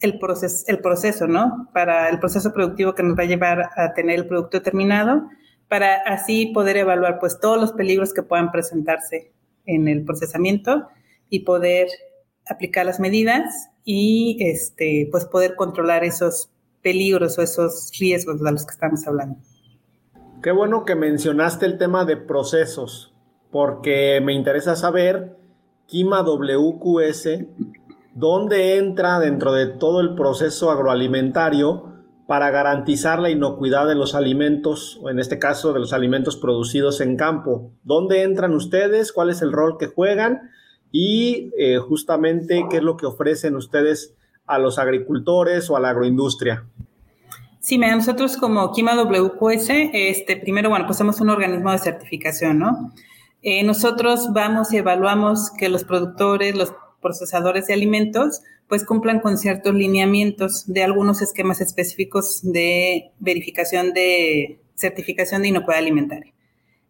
el, 0.00 0.18
proceso, 0.18 0.64
el 0.68 0.78
proceso, 0.78 1.26
¿no? 1.26 1.68
Para 1.74 2.08
el 2.08 2.18
proceso 2.18 2.54
productivo 2.54 2.94
que 2.94 3.02
nos 3.02 3.18
va 3.18 3.24
a 3.24 3.26
llevar 3.26 3.70
a 3.76 3.92
tener 3.92 4.18
el 4.18 4.26
producto 4.26 4.62
terminado, 4.62 5.28
para 5.68 5.96
así 6.06 6.46
poder 6.46 6.78
evaluar 6.78 7.18
pues 7.20 7.38
todos 7.38 7.60
los 7.60 7.72
peligros 7.72 8.14
que 8.14 8.22
puedan 8.22 8.50
presentarse 8.50 9.34
en 9.66 9.86
el 9.86 10.02
procesamiento 10.02 10.88
y 11.28 11.40
poder 11.40 11.88
aplicar 12.46 12.86
las 12.86 13.00
medidas 13.00 13.68
y 13.84 14.38
este, 14.40 15.08
pues 15.10 15.26
poder 15.26 15.56
controlar 15.56 16.04
esos 16.04 16.48
peligros 16.80 17.38
o 17.38 17.42
esos 17.42 17.90
riesgos 18.00 18.42
de 18.42 18.50
los 18.50 18.64
que 18.64 18.72
estamos 18.72 19.06
hablando. 19.06 19.36
Qué 20.42 20.52
bueno 20.52 20.86
que 20.86 20.94
mencionaste 20.94 21.66
el 21.66 21.76
tema 21.76 22.06
de 22.06 22.16
procesos, 22.16 23.12
porque 23.50 24.20
me 24.22 24.32
interesa 24.32 24.76
saber 24.76 25.36
Quima 25.86 26.22
WQS, 26.22 27.46
¿dónde 28.14 28.76
entra 28.76 29.18
dentro 29.18 29.52
de 29.52 29.66
todo 29.66 30.00
el 30.00 30.14
proceso 30.14 30.70
agroalimentario 30.70 31.90
para 32.30 32.50
garantizar 32.50 33.18
la 33.18 33.28
inocuidad 33.28 33.88
de 33.88 33.96
los 33.96 34.14
alimentos, 34.14 35.00
o 35.02 35.10
en 35.10 35.18
este 35.18 35.40
caso 35.40 35.72
de 35.72 35.80
los 35.80 35.92
alimentos 35.92 36.36
producidos 36.36 37.00
en 37.00 37.16
campo. 37.16 37.72
¿Dónde 37.82 38.22
entran 38.22 38.54
ustedes? 38.54 39.12
¿Cuál 39.12 39.30
es 39.30 39.42
el 39.42 39.50
rol 39.50 39.78
que 39.80 39.88
juegan? 39.88 40.52
Y 40.92 41.50
eh, 41.58 41.78
justamente, 41.78 42.66
¿qué 42.70 42.76
es 42.76 42.82
lo 42.84 42.96
que 42.96 43.06
ofrecen 43.06 43.56
ustedes 43.56 44.14
a 44.46 44.60
los 44.60 44.78
agricultores 44.78 45.68
o 45.70 45.76
a 45.76 45.80
la 45.80 45.90
agroindustria? 45.90 46.66
Sí, 47.58 47.78
mira, 47.78 47.96
nosotros 47.96 48.36
como 48.36 48.70
Quima 48.70 48.94
WQS, 48.94 49.70
este, 49.92 50.36
primero, 50.36 50.70
bueno, 50.70 50.86
pues 50.86 50.98
somos 50.98 51.20
un 51.20 51.30
organismo 51.30 51.72
de 51.72 51.78
certificación, 51.78 52.60
¿no? 52.60 52.92
Eh, 53.42 53.62
nosotros 53.62 54.32
vamos 54.32 54.72
y 54.72 54.78
evaluamos 54.78 55.50
que 55.50 55.68
los 55.68 55.84
productores, 55.84 56.54
los 56.54 56.74
procesadores 57.00 57.66
de 57.66 57.74
alimentos, 57.74 58.42
pues 58.68 58.84
cumplan 58.84 59.20
con 59.20 59.38
ciertos 59.38 59.74
lineamientos 59.74 60.64
de 60.66 60.84
algunos 60.84 61.22
esquemas 61.22 61.60
específicos 61.60 62.40
de 62.42 63.10
verificación 63.18 63.92
de 63.92 64.60
certificación 64.74 65.42
de 65.42 65.48
inocuidad 65.48 65.80
alimentaria. 65.80 66.32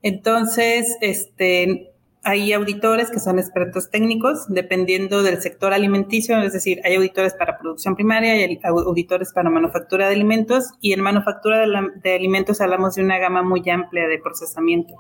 Entonces, 0.03 0.97
este, 1.01 1.90
hay 2.23 2.53
auditores 2.53 3.11
que 3.11 3.19
son 3.19 3.39
expertos 3.39 3.91
técnicos, 3.91 4.47
dependiendo 4.49 5.23
del 5.23 5.41
sector 5.41 5.73
alimenticio, 5.73 6.39
es 6.43 6.53
decir, 6.53 6.81
hay 6.85 6.97
auditores 6.97 7.33
para 7.33 7.59
producción 7.59 7.97
primaria, 7.97 8.33
hay 8.33 8.59
auditores 8.63 9.33
para 9.33 9.49
manufactura 9.49 10.07
de 10.07 10.15
alimentos, 10.15 10.67
y 10.81 10.93
en 10.93 11.01
manufactura 11.01 11.61
de, 11.61 12.15
alimentos 12.15 12.61
hablamos 12.61 12.97
de 12.97 13.05
una 13.05 13.19
gama 13.19 13.43
muy 13.43 13.69
amplia 13.71 14.07
de 14.07 14.19
procesamiento. 14.19 14.95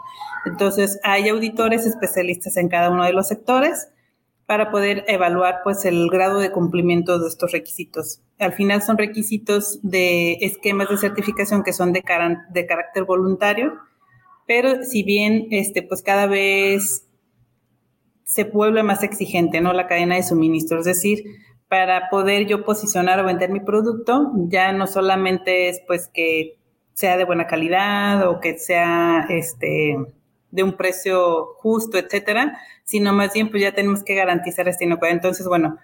Entonces, 0.46 0.98
hay 1.02 1.28
auditores 1.28 1.84
especialistas 1.84 2.56
en 2.56 2.68
cada 2.68 2.90
uno 2.90 3.04
de 3.04 3.12
los 3.12 3.28
sectores 3.28 3.88
para 4.46 4.70
poder 4.70 5.04
evaluar 5.06 5.60
pues 5.62 5.84
el 5.84 6.08
grado 6.10 6.40
de 6.40 6.50
cumplimiento 6.50 7.18
de 7.20 7.28
estos 7.28 7.52
requisitos. 7.52 8.22
Al 8.38 8.54
final 8.54 8.82
son 8.82 8.98
requisitos 8.98 9.78
de 9.82 10.38
esquemas 10.40 10.88
de 10.88 10.96
certificación 10.96 11.62
que 11.62 11.72
son 11.72 11.92
de, 11.92 12.02
de 12.50 12.66
carácter 12.66 13.04
voluntario, 13.04 13.74
pero 14.46 14.82
si 14.82 15.04
bien 15.04 15.46
este 15.50 15.82
pues 15.82 16.02
cada 16.02 16.26
vez 16.26 17.09
se 18.30 18.44
vuelve 18.44 18.84
más 18.84 19.02
exigente, 19.02 19.60
¿no? 19.60 19.72
La 19.72 19.88
cadena 19.88 20.14
de 20.14 20.22
suministro. 20.22 20.78
Es 20.78 20.84
decir, 20.84 21.24
para 21.66 22.08
poder 22.10 22.46
yo 22.46 22.64
posicionar 22.64 23.18
o 23.18 23.24
vender 23.24 23.50
mi 23.50 23.58
producto, 23.58 24.30
ya 24.46 24.72
no 24.72 24.86
solamente 24.86 25.68
es 25.68 25.82
pues 25.84 26.06
que 26.06 26.56
sea 26.94 27.16
de 27.16 27.24
buena 27.24 27.48
calidad 27.48 28.28
o 28.28 28.38
que 28.38 28.56
sea 28.56 29.26
este 29.28 29.96
de 30.52 30.62
un 30.62 30.76
precio 30.76 31.56
justo, 31.56 31.98
etcétera, 31.98 32.56
sino 32.84 33.12
más 33.12 33.32
bien 33.34 33.50
pues 33.50 33.64
ya 33.64 33.72
tenemos 33.72 34.04
que 34.04 34.14
garantizar 34.14 34.68
esta 34.68 34.84
inocuidad. 34.84 35.16
Entonces, 35.16 35.48
bueno, 35.48 35.78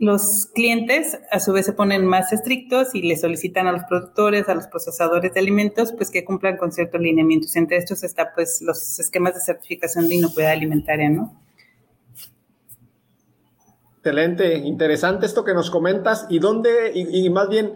los 0.00 0.46
clientes 0.46 1.20
a 1.30 1.40
su 1.40 1.52
vez 1.52 1.66
se 1.66 1.74
ponen 1.74 2.06
más 2.06 2.32
estrictos 2.32 2.94
y 2.94 3.02
le 3.02 3.18
solicitan 3.18 3.66
a 3.66 3.72
los 3.72 3.82
productores, 3.84 4.48
a 4.48 4.54
los 4.54 4.66
procesadores 4.66 5.34
de 5.34 5.40
alimentos, 5.40 5.92
pues 5.92 6.10
que 6.10 6.24
cumplan 6.24 6.56
con 6.56 6.72
ciertos 6.72 7.02
lineamientos. 7.02 7.54
Entre 7.54 7.76
estos 7.76 8.02
está 8.02 8.32
pues 8.34 8.62
los 8.62 8.98
esquemas 8.98 9.34
de 9.34 9.40
certificación 9.40 10.08
de 10.08 10.14
inocuidad 10.14 10.52
alimentaria, 10.52 11.10
¿no? 11.10 11.38
Excelente, 13.98 14.56
interesante 14.56 15.26
esto 15.26 15.44
que 15.44 15.52
nos 15.52 15.70
comentas. 15.70 16.26
¿Y 16.30 16.38
dónde, 16.38 16.92
y, 16.94 17.28
más 17.28 17.50
bien, 17.50 17.74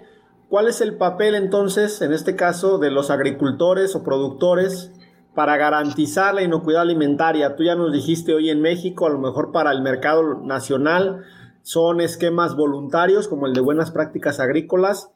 cuál 0.48 0.68
es 0.68 0.80
el 0.80 0.96
papel 0.96 1.34
entonces, 1.34 2.00
en 2.00 2.14
este 2.14 2.36
caso, 2.36 2.78
de 2.78 2.90
los 2.90 3.10
agricultores 3.10 3.94
o 3.94 4.02
productores 4.02 4.92
para 5.34 5.58
garantizar 5.58 6.34
la 6.34 6.42
inocuidad 6.42 6.80
alimentaria? 6.80 7.54
Tú 7.54 7.64
ya 7.64 7.74
nos 7.74 7.92
dijiste 7.92 8.32
hoy 8.32 8.48
en 8.48 8.62
México, 8.62 9.04
a 9.06 9.10
lo 9.10 9.18
mejor 9.18 9.52
para 9.52 9.72
el 9.72 9.82
mercado 9.82 10.40
nacional, 10.40 11.26
son 11.64 12.02
esquemas 12.02 12.56
voluntarios 12.56 13.26
como 13.26 13.47
el 13.47 13.54
de 13.54 13.62
buenas 13.62 13.90
prácticas 13.90 14.38
agrícolas. 14.38 15.11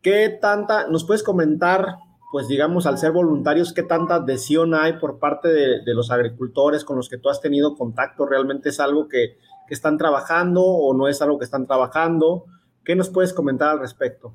¿Qué 0.00 0.28
tanta, 0.40 0.86
nos 0.86 1.04
puedes 1.04 1.24
comentar, 1.24 1.96
pues 2.30 2.46
digamos, 2.46 2.86
al 2.86 2.98
ser 2.98 3.10
voluntarios, 3.10 3.72
qué 3.72 3.82
tanta 3.82 4.14
adhesión 4.14 4.74
hay 4.74 4.92
por 4.94 5.18
parte 5.18 5.48
de, 5.48 5.94
los 5.94 6.12
agricultores 6.12 6.84
con 6.84 6.96
los 6.96 7.08
que 7.08 7.18
tú 7.18 7.28
has 7.28 7.40
tenido 7.40 7.76
contacto? 7.76 8.26
¿Realmente 8.26 8.68
es 8.68 8.78
algo 8.78 9.08
que, 9.08 9.38
que 9.66 9.74
están 9.74 9.98
trabajando 9.98 10.62
o 10.64 10.94
no 10.94 11.08
es 11.08 11.20
algo 11.20 11.36
que 11.36 11.44
están 11.44 11.66
trabajando? 11.66 12.44
¿Qué 12.84 12.94
nos 12.94 13.10
puedes 13.10 13.34
comentar 13.34 13.70
al 13.70 13.80
respecto? 13.80 14.32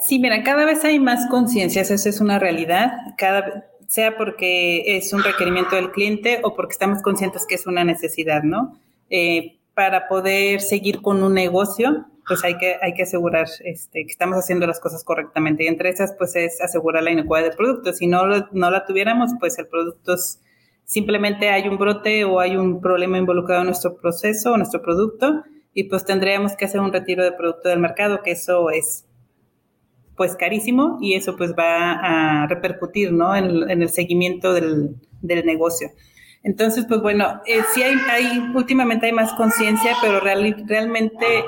Sí, 0.00 0.18
mira, 0.18 0.42
cada 0.42 0.64
vez 0.64 0.84
hay 0.84 0.98
más 0.98 1.28
conciencia, 1.30 1.82
esa 1.82 1.94
es 1.94 2.20
una 2.20 2.40
realidad, 2.40 2.90
cada, 3.16 3.70
sea 3.86 4.16
porque 4.16 4.96
es 4.96 5.12
un 5.12 5.22
requerimiento 5.22 5.76
del 5.76 5.92
cliente 5.92 6.40
o 6.42 6.56
porque 6.56 6.72
estamos 6.72 7.00
conscientes 7.00 7.46
que 7.46 7.54
es 7.54 7.66
una 7.68 7.84
necesidad, 7.84 8.42
¿no? 8.42 8.80
Eh, 9.10 9.58
para 9.74 10.08
poder 10.08 10.60
seguir 10.60 11.00
con 11.02 11.22
un 11.22 11.34
negocio, 11.34 12.06
pues 12.26 12.44
hay 12.44 12.56
que, 12.58 12.76
hay 12.80 12.94
que 12.94 13.02
asegurar 13.02 13.48
este, 13.64 14.04
que 14.04 14.12
estamos 14.12 14.36
haciendo 14.38 14.66
las 14.66 14.78
cosas 14.78 15.04
correctamente. 15.04 15.64
Y 15.64 15.66
entre 15.66 15.88
esas, 15.88 16.14
pues 16.16 16.36
es 16.36 16.60
asegurar 16.60 17.02
la 17.02 17.10
inocuidad 17.10 17.44
del 17.44 17.56
producto. 17.56 17.92
Si 17.92 18.06
no, 18.06 18.22
no 18.52 18.70
la 18.70 18.84
tuviéramos, 18.84 19.32
pues 19.40 19.58
el 19.58 19.66
producto 19.66 20.14
simplemente 20.84 21.48
hay 21.48 21.68
un 21.68 21.78
brote 21.78 22.24
o 22.24 22.40
hay 22.40 22.56
un 22.56 22.80
problema 22.80 23.18
involucrado 23.18 23.62
en 23.62 23.68
nuestro 23.68 23.96
proceso 23.96 24.52
o 24.52 24.56
nuestro 24.56 24.82
producto 24.82 25.44
y 25.72 25.84
pues 25.84 26.04
tendríamos 26.04 26.56
que 26.56 26.64
hacer 26.64 26.80
un 26.80 26.92
retiro 26.92 27.22
de 27.24 27.32
producto 27.32 27.68
del 27.68 27.78
mercado, 27.78 28.22
que 28.22 28.32
eso 28.32 28.70
es 28.70 29.06
pues 30.16 30.36
carísimo 30.36 30.98
y 31.00 31.14
eso 31.14 31.36
pues 31.36 31.52
va 31.58 31.92
a 31.92 32.46
repercutir, 32.46 33.12
¿no? 33.12 33.34
En, 33.34 33.70
en 33.70 33.82
el 33.82 33.88
seguimiento 33.88 34.52
del, 34.52 34.96
del 35.22 35.46
negocio. 35.46 35.90
Entonces, 36.42 36.86
pues 36.88 37.02
bueno, 37.02 37.42
eh, 37.46 37.60
sí 37.74 37.82
hay, 37.82 37.94
hay, 38.08 38.50
últimamente 38.54 39.06
hay 39.06 39.12
más 39.12 39.32
conciencia, 39.34 39.94
pero 40.00 40.20
realmente 40.20 41.44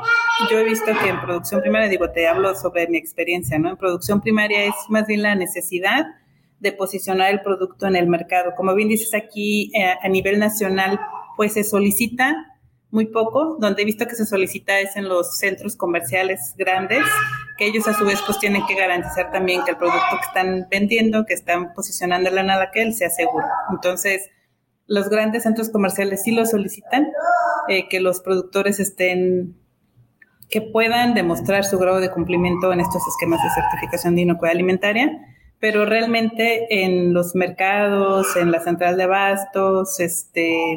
yo 0.51 0.59
he 0.59 0.65
visto 0.65 0.87
que 1.03 1.09
en 1.09 1.21
producción 1.21 1.63
primaria, 1.63 1.89
digo, 1.89 2.11
te 2.11 2.29
hablo 2.29 2.55
sobre 2.55 2.87
mi 2.89 2.99
experiencia, 2.99 3.59
¿no? 3.59 3.71
En 3.71 3.77
producción 3.77 4.21
primaria 4.21 4.65
es 4.65 4.75
más 4.89 5.07
bien 5.07 5.23
la 5.23 5.35
necesidad 5.35 6.07
de 6.61 6.73
posicionar 6.73 7.33
el 7.33 7.41
producto 7.41 7.87
en 7.87 7.97
el 7.97 8.07
mercado. 8.07 8.53
Como 8.55 8.75
bien 8.75 8.89
dices 8.89 9.15
aquí, 9.15 9.73
eh, 9.75 9.95
a 10.01 10.09
nivel 10.09 10.39
nacional, 10.39 11.01
pues 11.37 11.55
se 11.55 11.65
solicita 11.65 12.53
muy 12.91 13.07
poco, 13.07 13.57
donde 13.59 13.83
he 13.83 13.85
visto 13.87 14.07
que 14.07 14.15
se 14.15 14.27
solicita 14.27 14.79
es 14.79 14.97
en 14.97 15.09
los 15.09 15.39
centros 15.39 15.77
comerciales 15.77 16.55
grandes, 16.59 17.03
que 17.57 17.67
ellos 17.67 17.89
a 17.89 17.95
su 17.95 18.05
vez 18.05 18.21
pues 18.27 18.39
tienen 18.39 18.67
que 18.67 18.75
garantizar 18.75 19.33
también 19.33 19.65
que 19.65 19.71
el 19.71 19.79
producto 19.79 20.19
que 20.21 20.27
están 20.27 20.67
vendiendo, 20.71 21.25
que 21.25 21.33
están 21.33 21.73
posicionando 21.73 22.29
en 22.29 22.47
la 22.47 22.71
él 22.75 22.93
sea 22.93 23.09
seguro. 23.09 23.47
Entonces, 23.71 24.29
los 24.87 25.09
grandes 25.09 25.45
centros 25.45 25.71
comerciales 25.71 26.23
sí 26.23 26.33
lo 26.33 26.45
solicitan, 26.47 27.09
eh, 27.69 27.89
que 27.89 28.01
los 28.01 28.21
productores 28.21 28.81
estén, 28.81 29.57
que 30.51 30.61
puedan 30.61 31.15
demostrar 31.15 31.65
su 31.65 31.79
grado 31.79 32.01
de 32.01 32.11
cumplimiento 32.11 32.73
en 32.73 32.81
estos 32.81 33.03
esquemas 33.09 33.43
de 33.43 33.51
certificación 33.51 34.17
de 34.17 34.23
inocuidad 34.23 34.55
alimentaria, 34.55 35.19
pero 35.63 35.87
realmente 35.87 36.83
en 36.85 37.15
los 37.15 37.37
mercados, 37.37 38.35
en 38.35 38.51
la 38.51 38.59
central 38.59 38.97
de 38.97 39.05
abastos, 39.05 40.01
este, 40.01 40.77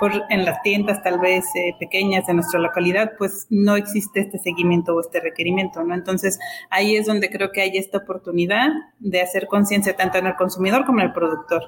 por, 0.00 0.10
en 0.28 0.44
las 0.44 0.60
tiendas 0.62 1.04
tal 1.04 1.20
vez 1.20 1.44
eh, 1.54 1.76
pequeñas 1.78 2.26
de 2.26 2.34
nuestra 2.34 2.58
localidad, 2.58 3.12
pues 3.16 3.46
no 3.48 3.76
existe 3.76 4.18
este 4.18 4.38
seguimiento 4.38 4.96
o 4.96 5.00
este 5.00 5.20
requerimiento, 5.20 5.84
¿no? 5.84 5.94
Entonces 5.94 6.40
ahí 6.68 6.96
es 6.96 7.06
donde 7.06 7.30
creo 7.30 7.52
que 7.52 7.60
hay 7.60 7.76
esta 7.76 7.98
oportunidad 7.98 8.70
de 8.98 9.20
hacer 9.20 9.46
conciencia 9.46 9.94
tanto 9.94 10.18
en 10.18 10.26
el 10.26 10.34
consumidor 10.34 10.84
como 10.84 10.98
en 10.98 11.06
el 11.06 11.12
productor. 11.12 11.62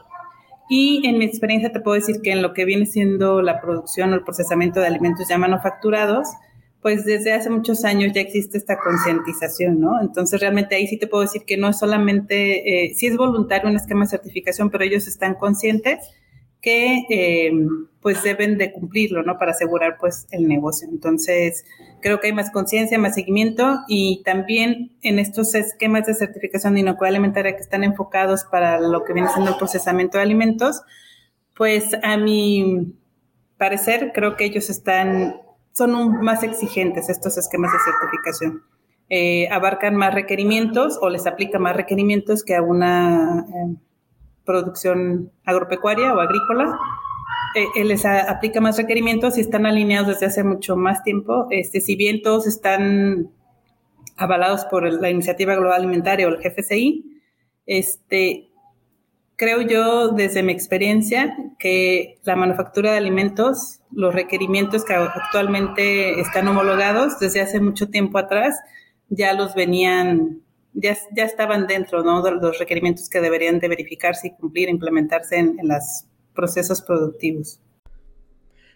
Y 0.69 1.07
en 1.07 1.19
mi 1.19 1.25
experiencia 1.25 1.73
te 1.73 1.81
puedo 1.81 1.95
decir 1.95 2.21
que 2.23 2.33
en 2.33 2.43
lo 2.43 2.53
que 2.53 2.65
viene 2.65 2.87
siendo 2.87 3.41
la 3.43 3.61
producción 3.61 4.13
o 4.13 4.17
el 4.17 4.25
procesamiento 4.25 4.81
de 4.81 4.89
alimentos 4.89 5.29
ya 5.29 5.39
manufacturados, 5.39 6.29
pues 6.83 7.05
desde 7.05 7.33
hace 7.33 7.51
muchos 7.51 7.85
años 7.85 8.13
ya 8.15 8.21
existe 8.21 8.59
esta 8.59 8.79
concientización, 8.79 9.81
¿no? 9.81 10.01
Entonces 10.01 10.41
realmente 10.41 10.77
ahí 10.77 10.87
sí 10.87 10.99
te 10.99 11.07
puedo 11.07 11.23
decir 11.23 11.43
que 11.45 11.57
no 11.57 11.69
es 11.69 11.79
solamente, 11.79 12.85
eh, 12.85 12.95
sí 12.95 13.07
es 13.07 13.17
voluntario 13.17 13.69
un 13.69 13.77
esquema 13.77 14.05
de 14.05 14.11
certificación, 14.11 14.71
pero 14.71 14.85
ellos 14.85 15.07
están 15.07 15.35
conscientes 15.35 15.99
que 16.67 17.07
eh, 17.11 17.53
pues 18.01 18.25
deben 18.25 18.59
de 18.59 18.73
cumplirlo, 18.73 19.23
¿no? 19.23 19.39
Para 19.39 19.53
asegurar 19.53 19.99
pues 20.01 20.27
el 20.33 20.49
negocio. 20.49 20.89
Entonces, 20.91 21.65
creo 22.03 22.19
que 22.19 22.27
hay 22.27 22.33
más 22.33 22.51
conciencia, 22.51 22.99
más 22.99 23.15
seguimiento 23.15 23.79
y 23.87 24.21
también 24.25 24.97
en 25.03 25.21
estos 25.21 25.55
esquemas 25.55 26.09
de 26.09 26.15
certificación 26.15 26.75
de 26.75 26.81
inocuidad 26.81 27.11
alimentaria 27.15 27.55
que 27.55 27.63
están 27.63 27.85
enfocados 27.85 28.43
para 28.51 28.81
lo 28.81 29.05
que 29.05 29.13
viene 29.13 29.29
siendo 29.29 29.53
el 29.53 29.59
procesamiento 29.59 30.19
de 30.19 30.25
alimentos, 30.25 30.83
pues 31.55 31.97
a 32.03 32.17
mi 32.17 32.97
parecer 33.59 34.11
creo 34.13 34.35
que 34.35 34.47
ellos 34.47 34.69
están, 34.69 35.37
son 35.71 36.21
más 36.21 36.43
exigentes 36.43 37.09
estos 37.09 37.39
esquemas 37.39 37.71
de 37.71 37.79
certificación. 37.79 38.65
Eh, 39.09 39.49
abarcan 39.53 39.95
más 39.95 40.13
requerimientos 40.13 40.99
o 41.01 41.11
les 41.11 41.29
aplica 41.29 41.61
más 41.61 41.77
requerimientos 41.77 42.43
que 42.43 42.57
a 42.57 42.63
una... 42.63 43.47
Eh, 43.55 43.77
producción 44.47 45.31
agropecuaria 45.45 46.15
o 46.15 46.21
agrícola. 46.21 46.79
Eh, 47.55 47.85
les 47.85 48.07
aplica 48.07 48.61
más 48.61 48.79
requerimientos 48.79 49.37
y 49.37 49.41
están 49.41 49.67
alineados 49.67 50.09
desde 50.09 50.27
hace 50.27 50.45
mucho 50.45 50.77
más 50.77 51.03
tiempo. 51.03 51.47
Este, 51.51 51.81
si 51.81 51.97
bien 51.97 52.23
todos 52.23 52.47
están 52.47 53.31
avalados 54.17 54.65
por 54.67 54.91
la 54.91 55.11
Iniciativa 55.11 55.55
Global 55.55 55.81
Alimentaria 55.81 56.27
o 56.27 56.31
el 56.31 56.39
GFCI, 56.39 57.05
este, 57.67 58.49
creo 59.37 59.61
yo 59.61 60.09
desde 60.09 60.43
mi 60.43 60.53
experiencia 60.53 61.37
que 61.59 62.19
la 62.25 62.37
manufactura 62.37 62.93
de 62.93 62.99
alimentos, 62.99 63.81
los 63.91 64.15
requerimientos 64.15 64.85
que 64.85 64.95
actualmente 64.95 66.21
están 66.21 66.49
homologados 66.49 67.19
desde 67.19 67.41
hace 67.41 67.61
mucho 67.61 67.89
tiempo 67.89 68.19
atrás, 68.19 68.59
ya 69.09 69.35
los 69.35 69.55
venían 69.55 70.43
ya, 70.77 70.97
ya 71.15 71.25
estaban 71.25 71.67
dentro 71.67 72.03
¿no? 72.03 72.23
de 72.23 72.33
los 72.33 72.59
requerimientos 72.59 73.09
que 73.09 73.21
deberían 73.21 73.59
de 73.59 73.69
verificarse 73.69 74.29
y 74.29 74.31
cumplir, 74.33 74.69
implementarse 74.69 75.37
en, 75.37 75.59
en 75.59 75.69
los 75.69 76.05
procesos 76.35 76.83
productivos. 76.83 77.61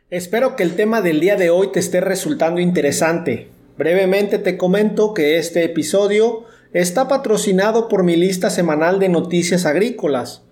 Espero 0.09 0.57
que 0.57 0.65
el 0.65 0.75
tema 0.75 1.03
del 1.03 1.21
día 1.21 1.37
de 1.37 1.51
hoy 1.51 1.71
te 1.71 1.79
esté 1.79 2.01
resultando 2.01 2.61
interesante. 2.61 3.49
Brevemente 3.79 4.39
te 4.39 4.57
comento 4.57 5.15
que 5.15 5.39
este 5.39 5.63
episodio 5.63 6.45
está 6.73 7.07
patrocinado 7.07 7.89
por 7.89 8.03
mi 8.03 8.17
lista 8.17 8.51
semanal 8.51 8.99
de 8.99 9.09
noticias 9.09 9.67
agrícolas, 9.67 10.43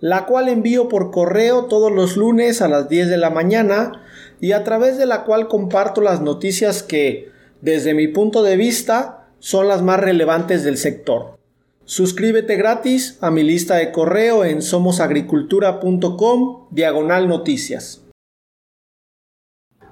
la 0.00 0.26
cual 0.26 0.48
envío 0.48 0.88
por 0.88 1.10
correo 1.10 1.64
todos 1.64 1.90
los 1.90 2.16
lunes 2.16 2.62
a 2.62 2.68
las 2.68 2.88
10 2.88 3.08
de 3.08 3.16
la 3.16 3.30
mañana 3.30 4.04
y 4.40 4.52
a 4.52 4.62
través 4.62 4.98
de 4.98 5.06
la 5.06 5.24
cual 5.24 5.48
comparto 5.48 6.00
las 6.00 6.20
noticias 6.20 6.82
que, 6.82 7.30
desde 7.60 7.94
mi 7.94 8.06
punto 8.06 8.42
de 8.42 8.56
vista, 8.56 9.17
son 9.38 9.68
las 9.68 9.82
más 9.82 10.00
relevantes 10.00 10.64
del 10.64 10.76
sector. 10.76 11.38
Suscríbete 11.84 12.56
gratis 12.56 13.18
a 13.22 13.30
mi 13.30 13.42
lista 13.42 13.76
de 13.76 13.92
correo 13.92 14.44
en 14.44 14.60
somosagricultura.com 14.60 16.66
diagonal 16.70 17.28
noticias. 17.28 18.08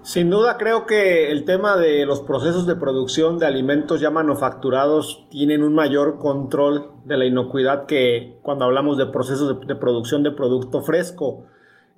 Sin 0.07 0.31
duda 0.31 0.57
creo 0.57 0.87
que 0.87 1.33
el 1.33 1.45
tema 1.45 1.77
de 1.77 2.07
los 2.07 2.21
procesos 2.21 2.65
de 2.65 2.77
producción 2.77 3.41
de 3.41 3.47
alimentos 3.47 4.01
ya 4.01 4.09
manufacturados 4.09 5.27
tienen 5.31 5.65
un 5.65 5.75
mayor 5.75 6.21
control 6.21 6.93
de 7.07 7.17
la 7.17 7.25
inocuidad 7.25 7.87
que 7.87 8.39
cuando 8.43 8.67
hablamos 8.67 8.99
de 8.99 9.07
procesos 9.07 9.67
de, 9.67 9.75
producción 9.75 10.23
de 10.23 10.31
producto 10.31 10.83
fresco. 10.83 11.47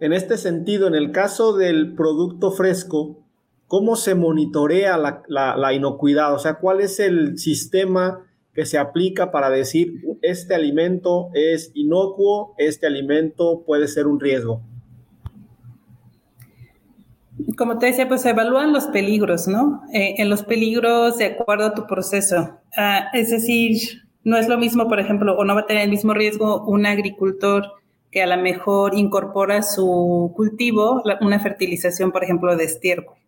En 0.01 0.15
este 0.15 0.39
sentido, 0.39 0.87
en 0.87 0.95
el 0.95 1.13
caso 1.13 1.55
del 1.55 1.95
producto 1.97 2.51
fresco, 2.51 3.28
¿Cómo 3.69 3.97
se 3.97 4.15
monitorea 4.15 4.97
la, 4.97 5.73
inocuidad? 5.75 6.35
O 6.35 6.39
sea, 6.39 6.55
¿cuál 6.55 6.81
es 6.81 6.99
el 7.01 7.39
sistema 7.39 8.27
que 8.55 8.65
se 8.65 8.79
aplica 8.79 9.31
para 9.31 9.51
decir 9.51 10.01
este 10.23 10.55
alimento 10.55 11.29
es 11.35 11.71
inocuo, 11.75 12.55
este 12.57 12.87
alimento 12.87 13.63
puede 13.67 13.87
ser 13.87 14.07
un 14.07 14.21
riesgo? 14.21 14.63
Como 17.59 17.79
te 17.79 17.87
decía, 17.87 18.09
pues 18.09 18.23
se 18.23 18.31
evalúan 18.31 18.73
los 18.73 18.87
peligros, 18.87 19.47
¿no? 19.47 19.83
Eh, 19.93 20.15
en 20.17 20.31
los 20.31 20.45
peligros 20.45 21.19
de 21.19 21.27
acuerdo 21.27 21.67
a 21.67 21.75
tu 21.75 21.87
proceso. 21.87 22.59
Ah, 22.75 23.11
es 23.13 23.31
decir, 23.31 24.03
no 24.25 24.39
es 24.39 24.49
lo 24.49 24.57
mismo, 24.57 24.89
por 24.89 24.99
ejemplo, 24.99 25.37
o 25.37 25.45
no 25.45 25.55
va 25.55 25.61
a 25.61 25.67
tener 25.67 25.83
el 25.83 25.91
mismo 25.91 26.15
riesgo 26.15 26.65
un 26.65 26.87
agricultor 26.87 27.67
que 28.11 28.23
a 28.23 28.27
lo 28.27 28.43
mejor 28.43 28.97
incorpora 28.97 29.63
su 29.63 30.33
cultivo 30.35 31.03
una 31.21 31.39
fertilización, 31.39 32.13
por 32.13 32.25
ejemplo, 32.25 32.57
de 32.57 32.65
estiércol 32.65 33.19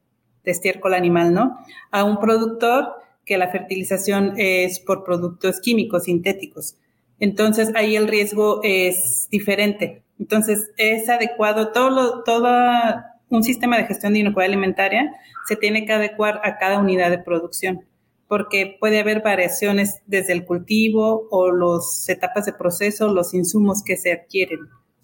de 0.44 0.50
estiércol 0.50 0.94
animal, 0.94 1.32
¿no? 1.32 1.58
A 1.90 2.04
un 2.04 2.18
productor 2.18 2.88
que 3.24 3.38
la 3.38 3.48
fertilización 3.48 4.34
es 4.36 4.80
por 4.80 5.04
productos 5.04 5.60
químicos 5.60 6.04
sintéticos. 6.04 6.76
Entonces 7.18 7.70
ahí 7.74 7.96
el 7.96 8.08
riesgo 8.08 8.60
es 8.62 9.28
diferente. 9.30 10.02
Entonces 10.18 10.70
es 10.76 11.08
adecuado 11.08 11.72
todo 11.72 11.90
lo, 11.90 12.22
toda 12.24 13.10
un 13.30 13.44
sistema 13.44 13.78
de 13.78 13.84
gestión 13.84 14.12
de 14.12 14.20
inocuidad 14.20 14.48
alimentaria 14.48 15.14
se 15.46 15.56
tiene 15.56 15.86
que 15.86 15.92
adecuar 15.92 16.40
a 16.44 16.58
cada 16.58 16.78
unidad 16.78 17.10
de 17.10 17.18
producción, 17.18 17.84
porque 18.28 18.76
puede 18.78 19.00
haber 19.00 19.22
variaciones 19.22 20.02
desde 20.06 20.32
el 20.32 20.44
cultivo 20.44 21.28
o 21.30 21.52
las 21.52 22.08
etapas 22.08 22.46
de 22.46 22.52
proceso, 22.52 23.12
los 23.12 23.32
insumos 23.34 23.82
que 23.82 23.96
se 23.96 24.12
adquieren 24.12 24.60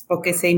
o 0.08 0.22
que 0.22 0.34
se, 0.34 0.48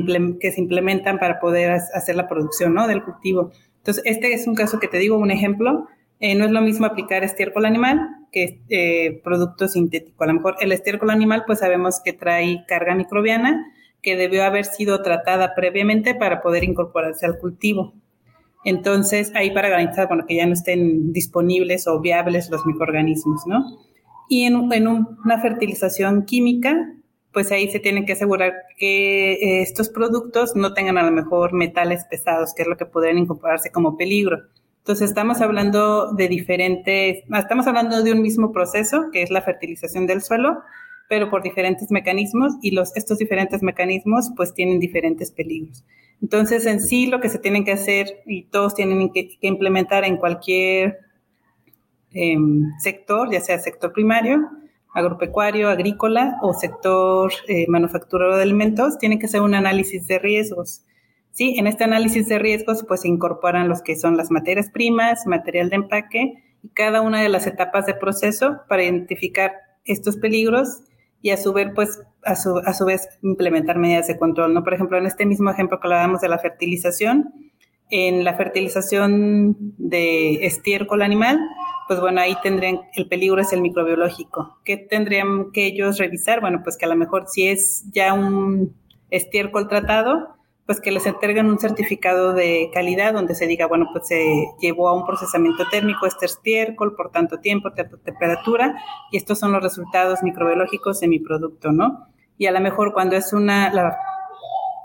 que 0.41 0.53
se 0.53 0.61
implementan 0.61 1.19
para 1.19 1.41
poder 1.41 1.71
hacer 1.71 2.17
la 2.17 2.29
producción 2.29 2.75
¿no? 2.75 2.87
del 2.87 3.03
cultivo. 3.03 3.53
Entonces, 3.89 4.05
este 4.05 4.35
es 4.35 4.47
un 4.47 4.55
caso 4.55 4.79
que 4.79 4.87
te 4.87 4.99
digo, 4.99 5.17
un 5.17 5.31
ejemplo. 5.31 5.89
Eh, 6.21 6.35
no 6.35 6.45
es 6.45 6.51
lo 6.51 6.61
mismo 6.61 6.85
aplicar 6.85 7.25
estiércol 7.25 7.65
animal 7.65 7.99
que 8.31 8.61
eh, 8.69 9.23
producto 9.25 9.67
sintético. 9.67 10.25
A 10.25 10.27
lo 10.27 10.35
mejor 10.35 10.57
el 10.61 10.73
estiércol 10.73 11.09
animal, 11.09 11.45
pues 11.47 11.61
sabemos 11.61 12.03
que 12.05 12.13
trae 12.13 12.67
carga 12.69 12.95
microbiana 12.95 13.65
que 14.03 14.15
debió 14.15 14.45
haber 14.45 14.67
sido 14.67 15.01
tratada 15.01 15.55
previamente 15.55 16.15
para 16.15 16.43
poder 16.43 16.65
incorporarse 16.65 17.25
al 17.25 17.39
cultivo. 17.39 17.95
Entonces, 18.63 19.33
ahí 19.35 19.53
para 19.53 19.71
garantizar 19.71 20.07
bueno, 20.07 20.27
que 20.29 20.37
ya 20.37 20.45
no 20.45 20.53
estén 20.53 21.15
disponibles 21.15 21.87
o 21.87 21.99
viables 21.99 22.51
los 22.51 22.67
microorganismos, 22.67 23.47
¿no? 23.47 23.65
Y 24.29 24.45
en, 24.45 24.71
en 24.71 24.87
una 24.87 25.41
fertilización 25.41 26.27
química, 26.27 26.93
pues 27.33 27.53
ahí 27.53 27.71
se 27.71 27.81
tiene 27.81 28.05
que 28.05 28.15
asegurar 28.15 28.53
que 28.77 29.33
eh, 29.35 29.63
estos 29.63 29.89
productos 29.89 30.57
no 30.57 30.75
tengan 30.75 30.99
a 30.99 31.03
lo 31.03 31.13
mejor 31.13 31.53
metales 31.53 32.05
pesados, 32.05 32.55
que 32.55 32.63
es 32.63 32.69
lo 32.69 32.77
que 32.77 32.87
podrían 32.87 33.19
incorporarse 33.19 33.71
como 33.71 33.97
peligro. 33.97 34.39
Entonces 34.79 35.11
estamos 35.11 35.43
hablando 35.43 36.13
de 36.15 36.29
diferentes, 36.29 37.23
estamos 37.39 37.67
hablando 37.67 38.03
de 38.03 38.13
un 38.13 38.23
mismo 38.23 38.53
proceso, 38.53 39.11
que 39.13 39.23
es 39.23 39.31
la 39.31 39.43
fertilización 39.43 40.07
del 40.07 40.23
suelo, 40.23 40.63
pero 41.09 41.29
por 41.29 41.43
diferentes 41.43 41.91
mecanismos 41.91 42.55
y 42.63 42.71
los, 42.71 42.97
estos 42.97 43.19
diferentes 43.19 43.63
mecanismos 43.63 44.31
pues 44.35 44.55
tienen 44.55 44.81
diferentes 44.81 45.31
peligros. 45.31 45.85
Entonces 46.23 46.65
en 46.67 46.81
sí 46.81 47.07
lo 47.07 47.21
que 47.21 47.29
se 47.29 47.39
tienen 47.39 47.65
que 47.65 47.73
hacer 47.73 48.23
y 48.27 48.45
todos 48.45 48.75
tienen 48.75 49.13
que, 49.13 49.37
implementar 49.43 50.05
en 50.05 50.17
cualquier 50.17 50.99
em, 52.13 52.65
sector, 52.81 53.31
ya 53.31 53.41
sea 53.41 53.59
sector 53.59 53.93
primario, 53.93 54.49
agropecuario, 54.99 55.69
agrícola 55.69 56.39
o 56.43 56.55
sector 56.55 57.33
eh, 57.49 57.67
manufacturero 57.69 58.37
de 58.37 58.43
alimentos, 58.43 58.99
tiene 58.99 59.19
que 59.19 59.27
hacer 59.27 59.41
un 59.41 59.55
análisis 59.55 60.07
de 60.07 60.19
riesgos. 60.19 60.83
Sí, 61.33 61.57
en 61.59 61.67
este 61.67 61.85
análisis 61.85 62.29
de 62.29 62.39
riesgos 62.39 62.85
pues 62.87 63.03
se 63.03 63.09
incorporan 63.09 63.69
los 63.69 63.83
que 63.83 63.97
son 63.97 64.17
las 64.17 64.31
materias 64.31 64.71
primas, 64.71 65.27
material 65.27 65.71
de 65.71 65.77
empaque 65.77 66.45
y 66.63 66.69
cada 66.71 67.01
una 67.01 67.23
de 67.23 67.29
las 67.29 67.47
etapas 67.47 67.87
de 67.87 67.95
proceso 67.95 68.59
para 68.69 68.83
identificar 68.83 69.53
estos 69.85 70.17
peligros 70.17 70.83
y 71.23 71.31
a 71.31 71.37
su 71.37 71.53
vez 71.53 71.69
pues 71.75 72.01
a 72.25 72.35
su, 72.35 72.59
a 72.59 72.75
su 72.75 72.85
vez 72.85 73.09
implementar 73.23 73.79
medidas 73.79 74.09
de 74.09 74.19
control, 74.19 74.53
¿no? 74.53 74.65
Por 74.65 74.75
ejemplo, 74.75 74.99
en 74.99 75.07
este 75.07 75.27
mismo 75.27 75.51
ejemplo 75.51 75.81
que 75.81 75.87
hablábamos 75.87 76.21
de 76.21 76.29
la 76.29 76.39
fertilización, 76.39 77.33
en 77.91 78.25
la 78.25 78.35
fertilización 78.35 79.57
de 79.79 80.47
estiércol 80.47 81.03
animal, 81.03 81.39
pues 81.87 82.01
bueno, 82.01 82.21
ahí 82.21 82.37
tendrían, 82.43 82.81
el 82.95 83.09
peligro 83.09 83.41
es 83.41 83.53
el 83.53 83.63
microbiológico. 83.63 84.59
¿Qué 84.65 84.77
tendrían 84.77 85.51
que 85.53 85.67
ellos 85.67 85.99
revisar? 85.99 86.41
Bueno, 86.41 86.61
pues 86.63 86.77
que 86.77 86.85
a 86.85 86.89
lo 86.89 86.97
mejor 86.97 87.25
si 87.29 87.49
es 87.49 87.85
ya 87.91 88.13
un 88.13 88.75
estiércol 89.11 89.69
tratado, 89.69 90.37
pues 90.67 90.83
que 90.83 90.93
les 90.93 91.07
entreguen 91.07 91.47
un 91.47 91.59
certificado 91.59 92.35
de 92.35 92.71
calidad 92.75 93.15
donde 93.15 93.35
se 93.35 93.47
diga, 93.47 93.67
bueno, 93.67 93.89
pues 93.91 94.07
se 94.07 94.49
llevó 94.61 94.91
a 94.91 94.95
un 94.95 95.07
procesamiento 95.07 95.67
térmico 95.71 96.05
este 96.05 96.27
estiércol 96.27 96.95
por 96.95 97.11
tanto 97.11 97.39
tiempo, 97.39 97.73
temperatura, 97.73 98.77
y 99.11 99.17
estos 99.17 99.39
son 99.39 99.53
los 99.53 99.63
resultados 99.63 100.23
microbiológicos 100.23 101.01
de 101.01 101.09
mi 101.09 101.21
producto, 101.21 101.73
¿no? 101.73 102.09
Y 102.37 102.47
a 102.47 102.53
lo 102.53 102.61
mejor 102.61 102.93
cuando 102.93 103.17
es 103.17 103.33
una 103.33 103.73
la 103.73 103.97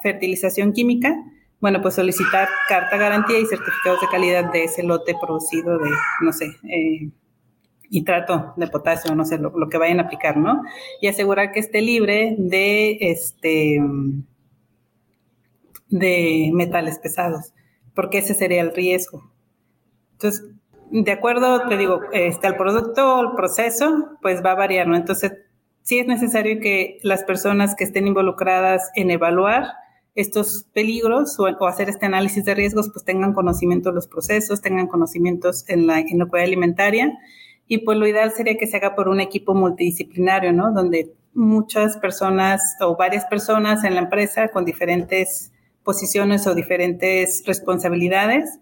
fertilización 0.02 0.72
química, 0.72 1.18
bueno, 1.64 1.82
pues 1.82 1.96
solicitar 1.96 2.50
carta 2.68 2.98
garantía 2.98 3.40
y 3.40 3.46
certificados 3.46 4.02
de 4.02 4.08
calidad 4.12 4.52
de 4.52 4.66
ese 4.66 4.84
lote 4.84 5.16
producido 5.16 5.78
de, 5.78 5.90
no 6.20 6.34
sé, 6.34 6.58
eh, 6.70 8.04
trato 8.04 8.54
de 8.58 8.68
potasio, 8.68 9.16
no 9.16 9.24
sé, 9.24 9.38
lo, 9.38 9.70
que 9.70 9.78
vayan 9.78 10.02
a 10.02 10.04
aplicar, 10.04 10.36
¿no? 10.36 10.62
Y 11.00 11.08
asegurar 11.08 11.54
que 11.54 11.62
esté 11.62 11.82
libre 11.82 12.36
de, 12.38 12.98
este, 13.00 13.80
de 15.88 16.52
metales 16.54 17.00
pesados, 17.00 17.54
porque 17.96 18.18
ese 18.18 18.34
sería 18.34 18.60
el 18.60 18.76
riesgo. 18.76 19.32
Entonces, 20.12 20.46
de 20.92 21.12
acuerdo, 21.14 21.70
te 21.70 21.78
digo, 21.78 22.02
este, 22.12 22.46
el 22.46 22.58
producto, 22.58 23.22
el 23.22 23.36
proceso, 23.38 24.18
pues 24.22 24.44
va 24.44 24.52
a 24.52 24.56
variar, 24.56 24.86
¿no? 24.86 24.98
Entonces, 24.98 25.32
sí 25.82 26.00
es 26.00 26.08
necesario 26.08 26.60
que 26.60 26.98
las 27.04 27.24
personas 27.24 27.74
que 27.74 27.86
estén 27.86 28.06
involucradas 28.06 28.92
en 28.96 29.12
evaluar 29.12 29.68
estos 30.16 30.66
peligros 30.74 31.40
o, 31.40 31.48
hacer 31.66 31.90
este 31.90 32.06
análisis 32.06 32.46
de 32.46 32.54
riesgos, 32.54 32.90
pues 32.92 33.04
tengan 33.04 33.34
conocimiento 33.34 33.90
de 33.90 33.96
los 33.96 34.08
procesos, 34.08 34.62
tengan 34.62 34.88
conocimientos 34.88 35.68
en 35.68 35.88
la 35.88 36.02
inocuidad 36.02 36.46
alimentaria. 36.46 37.18
Y 37.68 37.80
pues 37.80 37.98
lo 37.98 38.06
ideal 38.06 38.32
sería 38.32 38.58
que 38.58 38.68
se 38.68 38.78
haga 38.78 38.96
por 38.96 39.08
un 39.08 39.22
equipo 39.22 39.54
multidisciplinario, 39.56 40.54
¿no? 40.54 40.72
Donde 40.74 41.14
muchas 41.34 41.98
personas 41.98 42.62
o 42.82 42.96
varias 42.96 43.26
personas 43.26 43.84
en 43.84 43.96
la 43.96 44.02
empresa 44.02 44.50
con 44.50 44.66
diferentes 44.66 45.52
posiciones 45.84 46.46
o 46.46 46.56
diferentes 46.56 47.44
responsabilidades 47.46 48.60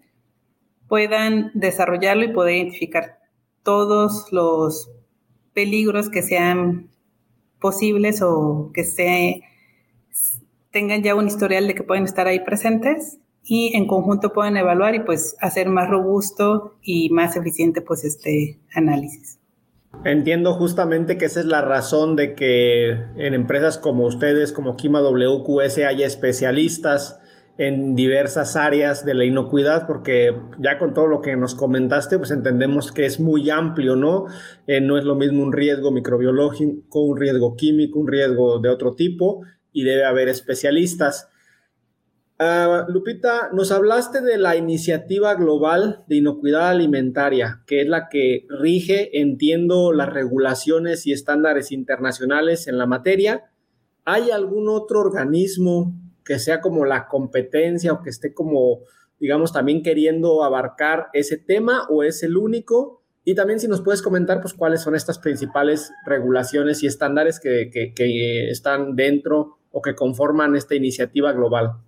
puedan 0.88 1.50
desarrollarlo 1.54 2.24
y 2.24 2.32
poder 2.32 2.56
identificar 2.56 3.18
todos 3.62 4.32
los 4.32 4.90
peligros 5.52 6.08
que 6.08 6.22
sean 6.22 6.90
posibles 7.60 8.22
o 8.22 8.70
que 8.74 8.84
se 8.84 9.42
tengan 10.72 11.02
ya 11.02 11.14
un 11.14 11.26
historial 11.26 11.66
de 11.68 11.74
que 11.74 11.82
pueden 11.84 12.04
estar 12.04 12.26
ahí 12.26 12.40
presentes 12.40 13.18
y 13.44 13.76
en 13.76 13.86
conjunto 13.86 14.32
pueden 14.32 14.56
evaluar 14.56 14.94
y 14.94 15.00
pues 15.00 15.36
hacer 15.40 15.68
más 15.68 15.88
robusto 15.88 16.76
y 16.82 17.10
más 17.10 17.36
eficiente 17.36 17.82
pues 17.82 18.04
este 18.04 18.58
análisis. 18.74 19.38
Entiendo 20.04 20.54
justamente 20.54 21.18
que 21.18 21.26
esa 21.26 21.40
es 21.40 21.46
la 21.46 21.60
razón 21.60 22.16
de 22.16 22.34
que 22.34 22.90
en 22.90 23.34
empresas 23.34 23.78
como 23.78 24.06
ustedes, 24.06 24.52
como 24.52 24.76
Kima 24.76 25.00
WQS, 25.00 25.78
haya 25.78 26.06
especialistas 26.06 27.20
en 27.58 27.94
diversas 27.94 28.56
áreas 28.56 29.04
de 29.04 29.14
la 29.14 29.24
inocuidad, 29.24 29.86
porque 29.86 30.34
ya 30.58 30.78
con 30.78 30.94
todo 30.94 31.06
lo 31.06 31.20
que 31.20 31.36
nos 31.36 31.54
comentaste, 31.54 32.18
pues 32.18 32.30
entendemos 32.30 32.90
que 32.90 33.04
es 33.04 33.20
muy 33.20 33.50
amplio, 33.50 33.94
¿no? 33.94 34.24
Eh, 34.66 34.80
no 34.80 34.96
es 34.96 35.04
lo 35.04 35.14
mismo 35.14 35.42
un 35.42 35.52
riesgo 35.52 35.92
microbiológico, 35.92 37.02
un 37.02 37.20
riesgo 37.20 37.54
químico, 37.54 38.00
un 38.00 38.08
riesgo 38.08 38.58
de 38.58 38.70
otro 38.70 38.94
tipo, 38.94 39.42
y 39.72 39.84
debe 39.84 40.04
haber 40.04 40.28
especialistas. 40.28 41.28
Ah, 42.44 42.86
Lupita, 42.88 43.50
nos 43.52 43.70
hablaste 43.70 44.20
de 44.20 44.36
la 44.36 44.56
iniciativa 44.56 45.34
global 45.36 46.02
de 46.08 46.16
inocuidad 46.16 46.70
alimentaria, 46.70 47.62
que 47.68 47.82
es 47.82 47.88
la 47.88 48.08
que 48.08 48.46
rige, 48.48 49.20
entiendo, 49.20 49.92
las 49.92 50.12
regulaciones 50.12 51.06
y 51.06 51.12
estándares 51.12 51.70
internacionales 51.70 52.66
en 52.66 52.78
la 52.78 52.86
materia. 52.86 53.52
¿Hay 54.04 54.32
algún 54.32 54.68
otro 54.68 54.98
organismo 54.98 55.94
que 56.24 56.40
sea 56.40 56.60
como 56.60 56.84
la 56.84 57.06
competencia 57.06 57.92
o 57.92 58.02
que 58.02 58.10
esté 58.10 58.34
como, 58.34 58.80
digamos, 59.20 59.52
también 59.52 59.84
queriendo 59.84 60.42
abarcar 60.42 61.10
ese 61.12 61.36
tema 61.36 61.86
o 61.90 62.02
es 62.02 62.24
el 62.24 62.36
único? 62.36 63.04
Y 63.24 63.36
también 63.36 63.60
si 63.60 63.68
nos 63.68 63.82
puedes 63.82 64.02
comentar, 64.02 64.40
pues, 64.40 64.52
cuáles 64.52 64.80
son 64.80 64.96
estas 64.96 65.20
principales 65.20 65.92
regulaciones 66.04 66.82
y 66.82 66.88
estándares 66.88 67.38
que, 67.38 67.70
que 67.70 68.50
están 68.50 68.96
dentro 68.96 69.60
o 69.72 69.82
que 69.82 69.94
conforman 69.94 70.54
esta 70.54 70.74
iniciativa 70.74 71.32
global. 71.32 71.78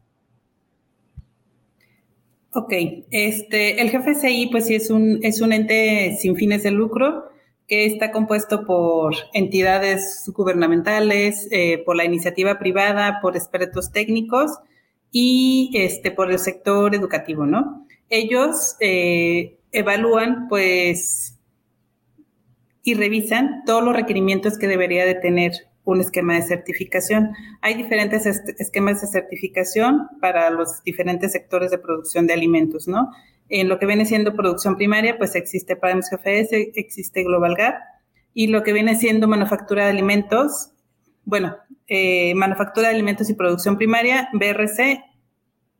Ok, 2.52 2.72
este, 3.10 3.82
el 3.82 3.90
GFCI 3.90 4.48
pues 4.50 4.66
sí 4.66 4.76
es 4.76 4.90
un, 4.90 5.18
es 5.22 5.40
un 5.40 5.52
ente 5.52 6.16
sin 6.20 6.36
fines 6.36 6.62
de 6.62 6.70
lucro 6.70 7.24
que 7.66 7.86
está 7.86 8.12
compuesto 8.12 8.64
por 8.64 9.14
entidades 9.32 10.30
gubernamentales, 10.34 11.48
eh, 11.50 11.82
por 11.84 11.96
la 11.96 12.04
iniciativa 12.04 12.58
privada, 12.58 13.18
por 13.20 13.36
expertos 13.36 13.90
técnicos 13.90 14.52
y 15.10 15.70
este, 15.74 16.10
por 16.10 16.30
el 16.30 16.38
sector 16.38 16.94
educativo, 16.94 17.46
¿no? 17.46 17.86
Ellos 18.10 18.76
eh, 18.80 19.58
evalúan 19.72 20.46
pues 20.48 21.38
y 22.84 22.94
revisan 22.94 23.62
todos 23.64 23.82
los 23.82 23.96
requerimientos 23.96 24.58
que 24.58 24.68
debería 24.68 25.06
de 25.06 25.14
tener 25.14 25.52
un 25.84 26.00
esquema 26.00 26.34
de 26.34 26.42
certificación. 26.42 27.32
Hay 27.60 27.74
diferentes 27.74 28.26
esquemas 28.26 29.00
de 29.00 29.06
certificación 29.06 30.08
para 30.20 30.50
los 30.50 30.82
diferentes 30.82 31.32
sectores 31.32 31.70
de 31.70 31.78
producción 31.78 32.26
de 32.26 32.34
alimentos, 32.34 32.88
¿no? 32.88 33.10
En 33.48 33.68
lo 33.68 33.78
que 33.78 33.86
viene 33.86 34.06
siendo 34.06 34.34
producción 34.34 34.76
primaria, 34.76 35.18
pues 35.18 35.34
existe 35.34 35.74
GFS, 35.74 36.72
existe 36.74 37.22
Global 37.22 37.54
Gap, 37.54 37.74
y 38.32 38.48
lo 38.48 38.62
que 38.62 38.72
viene 38.72 38.96
siendo 38.96 39.28
manufactura 39.28 39.84
de 39.84 39.90
alimentos, 39.90 40.72
bueno, 41.24 41.56
eh, 41.86 42.34
manufactura 42.34 42.88
de 42.88 42.94
alimentos 42.94 43.28
y 43.30 43.34
producción 43.34 43.76
primaria, 43.76 44.28
BRC 44.32 45.04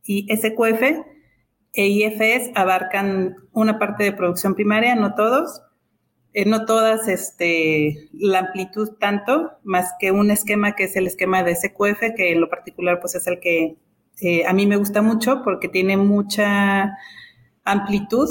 y 0.03 0.27
SQF 0.35 1.03
e 1.73 1.87
IFS 1.87 2.51
abarcan 2.55 3.35
una 3.51 3.79
parte 3.79 4.03
de 4.03 4.13
producción 4.13 4.55
primaria, 4.55 4.95
no 4.95 5.15
todos, 5.15 5.61
eh, 6.35 6.45
no 6.45 6.65
todas 6.65 7.07
este, 7.07 8.09
la 8.13 8.39
amplitud 8.39 8.89
tanto, 8.99 9.53
más 9.63 9.93
que 9.99 10.11
un 10.11 10.29
esquema 10.31 10.75
que 10.75 10.83
es 10.85 10.95
el 10.95 11.07
esquema 11.07 11.43
de 11.43 11.55
SQF, 11.55 12.13
que 12.15 12.33
en 12.33 12.41
lo 12.41 12.49
particular 12.49 12.99
pues 13.01 13.15
es 13.15 13.25
el 13.27 13.39
que 13.39 13.77
Eh, 14.21 14.45
a 14.45 14.53
mí 14.53 14.65
me 14.65 14.77
gusta 14.77 15.01
mucho 15.01 15.41
porque 15.43 15.67
tiene 15.67 15.97
mucha 15.97 16.97
amplitud 17.65 18.29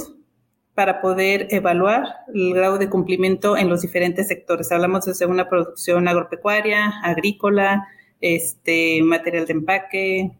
para 0.74 1.00
poder 1.00 1.46
evaluar 1.50 2.04
el 2.34 2.54
grado 2.54 2.78
de 2.78 2.88
cumplimiento 2.88 3.56
en 3.56 3.68
los 3.68 3.82
diferentes 3.82 4.28
sectores. 4.28 4.72
Hablamos 4.72 5.04
desde 5.04 5.26
una 5.26 5.48
producción 5.48 6.08
agropecuaria, 6.08 6.92
agrícola, 7.02 7.86
este, 8.20 9.02
material 9.02 9.46
de 9.46 9.52
empaque, 9.52 10.30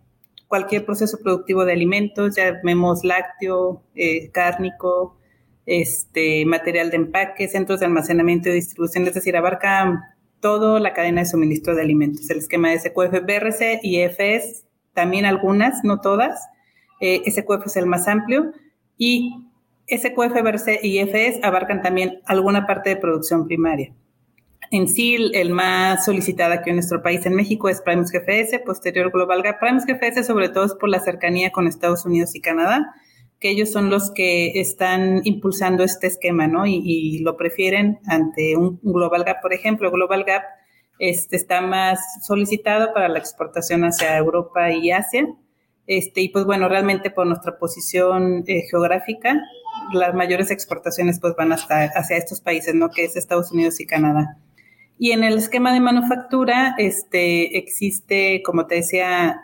cualquier 0.49 0.85
proceso 0.85 1.19
productivo 1.23 1.65
de 1.65 1.73
alimentos, 1.73 2.37
ya 2.37 2.61
vemos 2.65 3.05
lácteo, 3.05 3.83
eh, 3.95 4.31
cárnico, 4.33 5.19
este, 5.67 6.45
material 6.47 6.91
de 6.91 6.97
empaque, 6.97 7.49
centros 7.49 7.81
de 7.81 7.87
almacenamiento 7.87 8.49
y 8.49 8.53
distribución, 8.53 9.07
es 9.07 9.15
decir, 9.15 9.37
abarca 9.37 10.17
toda 10.41 10.79
la 10.79 10.93
cadena 10.93 11.23
de 11.23 11.27
suministro 11.27 11.75
de 11.75 11.83
alimentos. 11.83 12.29
El 12.29 12.39
esquema 12.39 12.71
de 12.71 12.79
SQF, 12.79 13.25
BRC 13.25 13.81
y 13.83 14.01
EFS, 14.01 14.65
también 14.93 15.25
algunas, 15.25 15.83
no 15.85 16.01
todas. 16.01 16.49
Eh, 17.01 17.23
SQF 17.31 17.67
es 17.67 17.77
el 17.77 17.87
más 17.87 18.09
amplio 18.09 18.53
y 18.97 19.33
SQF, 19.89 20.43
BRC 20.43 20.81
y 20.83 20.99
EFS 20.99 21.41
abarcan 21.43 21.83
también 21.83 22.21
alguna 22.27 22.67
parte 22.67 22.91
de 22.91 22.97
producción 22.97 23.47
primaria. 23.47 23.95
En 24.71 24.89
sí, 24.89 25.31
el 25.35 25.51
más 25.51 26.05
solicitado 26.05 26.53
aquí 26.53 26.71
en 26.71 26.77
nuestro 26.77 27.03
país, 27.03 27.25
en 27.27 27.35
México, 27.35 27.69
es 27.69 27.81
Primus 27.81 28.11
GFS, 28.11 28.59
posterior 28.65 29.11
Global 29.13 29.43
Gap. 29.43 29.61
Primus 29.61 29.85
GFS, 29.85 30.25
sobre 30.25 30.49
todo, 30.49 30.65
es 30.65 30.75
por 30.75 30.89
la 30.89 31.01
cercanía 31.01 31.51
con 31.51 31.67
Estados 31.67 32.05
Unidos 32.05 32.35
y 32.35 32.41
Canadá, 32.41 32.95
que 33.45 33.51
ellos 33.51 33.71
son 33.71 33.91
los 33.91 34.11
que 34.11 34.59
están 34.59 35.21
impulsando 35.25 35.85
este 35.85 36.07
esquema, 36.07 36.47
¿no? 36.47 36.65
Y, 36.67 37.19
lo 37.19 37.37
prefieren 37.37 37.99
ante 38.07 38.57
un, 38.57 38.81
Global 38.83 39.23
Gap, 39.23 39.43
por 39.43 39.53
ejemplo. 39.53 39.91
Global 39.91 40.25
Gap 40.25 40.45
este, 40.99 41.37
está 41.37 41.61
más 41.61 42.01
solicitado 42.27 42.95
para 42.95 43.11
la 43.11 43.19
exportación 43.19 43.85
hacia 43.85 44.17
Europa 44.17 44.73
y 44.73 44.93
Asia. 44.93 45.29
Este, 45.87 46.23
y 46.23 46.31
pues 46.31 46.47
bueno, 46.47 46.71
realmente 46.71 47.11
por 47.11 47.27
nuestra 47.27 47.59
posición 47.59 48.45
eh, 48.47 48.63
geográfica, 48.71 49.39
las 49.93 50.15
mayores 50.15 50.51
exportaciones 50.51 51.21
pues 51.21 51.37
van 51.37 51.53
hasta 51.53 51.85
hacia 51.85 52.17
estos 52.17 52.41
países, 52.41 52.75
¿no? 52.75 52.89
Que 52.89 53.05
es 53.05 53.15
Estados 53.15 53.53
Unidos 53.53 53.79
y 53.79 53.85
Canadá. 53.85 54.39
Y 54.99 55.11
en 55.11 55.23
el 55.23 55.37
esquema 55.37 55.75
de 55.75 55.81
manufactura 55.81 56.77
este, 56.79 57.59
existe, 57.59 58.41
como 58.43 58.67
te 58.67 58.77
decía, 58.77 59.39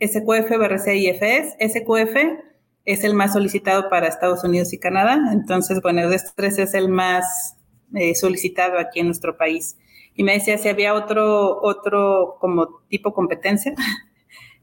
SQF, 0.00 0.56
BRC 0.56 0.94
y 0.96 1.08
FS. 1.08 1.54
SQF 1.60 2.47
es 2.88 3.04
el 3.04 3.12
más 3.12 3.34
solicitado 3.34 3.90
para 3.90 4.08
Estados 4.08 4.42
Unidos 4.44 4.72
y 4.72 4.78
Canadá. 4.78 5.20
Entonces, 5.30 5.82
bueno, 5.82 6.08
de 6.08 6.16
estos 6.16 6.34
tres 6.34 6.58
es 6.58 6.72
el 6.72 6.88
más 6.88 7.54
eh, 7.94 8.14
solicitado 8.14 8.78
aquí 8.78 9.00
en 9.00 9.06
nuestro 9.06 9.36
país. 9.36 9.76
Y 10.14 10.22
me 10.22 10.32
decía 10.32 10.56
si 10.56 10.70
había 10.70 10.94
otro, 10.94 11.60
otro 11.60 12.38
como 12.40 12.80
tipo 12.88 13.12
competencia. 13.12 13.74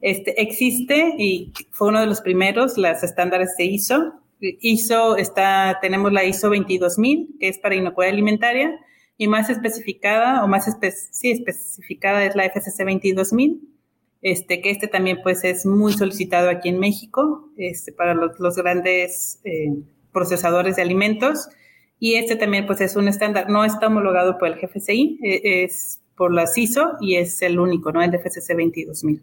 Este, 0.02 0.42
existe 0.42 1.14
y 1.16 1.54
fue 1.70 1.88
uno 1.88 2.00
de 2.00 2.06
los 2.06 2.20
primeros, 2.20 2.76
las 2.76 3.02
estándares 3.02 3.56
de 3.56 3.64
ISO. 3.64 4.12
ISO 4.40 5.16
está, 5.16 5.78
tenemos 5.80 6.12
la 6.12 6.22
ISO 6.22 6.50
22000, 6.50 7.38
que 7.40 7.48
es 7.48 7.58
para 7.58 7.76
inocuidad 7.76 8.12
alimentaria 8.12 8.78
y 9.16 9.26
más 9.26 9.48
especificada 9.48 10.44
o 10.44 10.48
más 10.48 10.66
sí, 11.10 11.30
especificada 11.30 12.26
es 12.26 12.36
la 12.36 12.44
FCC 12.44 12.84
22000, 12.84 13.62
este, 14.26 14.60
que 14.60 14.70
este 14.70 14.88
también 14.88 15.20
pues 15.22 15.44
es 15.44 15.64
muy 15.64 15.92
solicitado 15.92 16.50
aquí 16.50 16.68
en 16.68 16.80
México 16.80 17.48
este, 17.56 17.92
para 17.92 18.12
los, 18.12 18.40
los 18.40 18.56
grandes 18.56 19.40
eh, 19.44 19.72
procesadores 20.12 20.74
de 20.74 20.82
alimentos 20.82 21.48
y 22.00 22.14
este 22.14 22.34
también 22.34 22.66
pues 22.66 22.80
es 22.80 22.96
un 22.96 23.06
estándar, 23.06 23.48
no 23.48 23.64
está 23.64 23.86
homologado 23.86 24.36
por 24.36 24.48
el 24.48 24.54
GFCI, 24.54 25.20
e, 25.22 25.62
es 25.62 26.02
por 26.16 26.34
la 26.34 26.48
CISO 26.48 26.94
y 27.00 27.14
es 27.14 27.40
el 27.40 27.60
único, 27.60 27.92
¿no? 27.92 28.02
El 28.02 28.10
FCC 28.10 28.54
22000. 28.56 29.22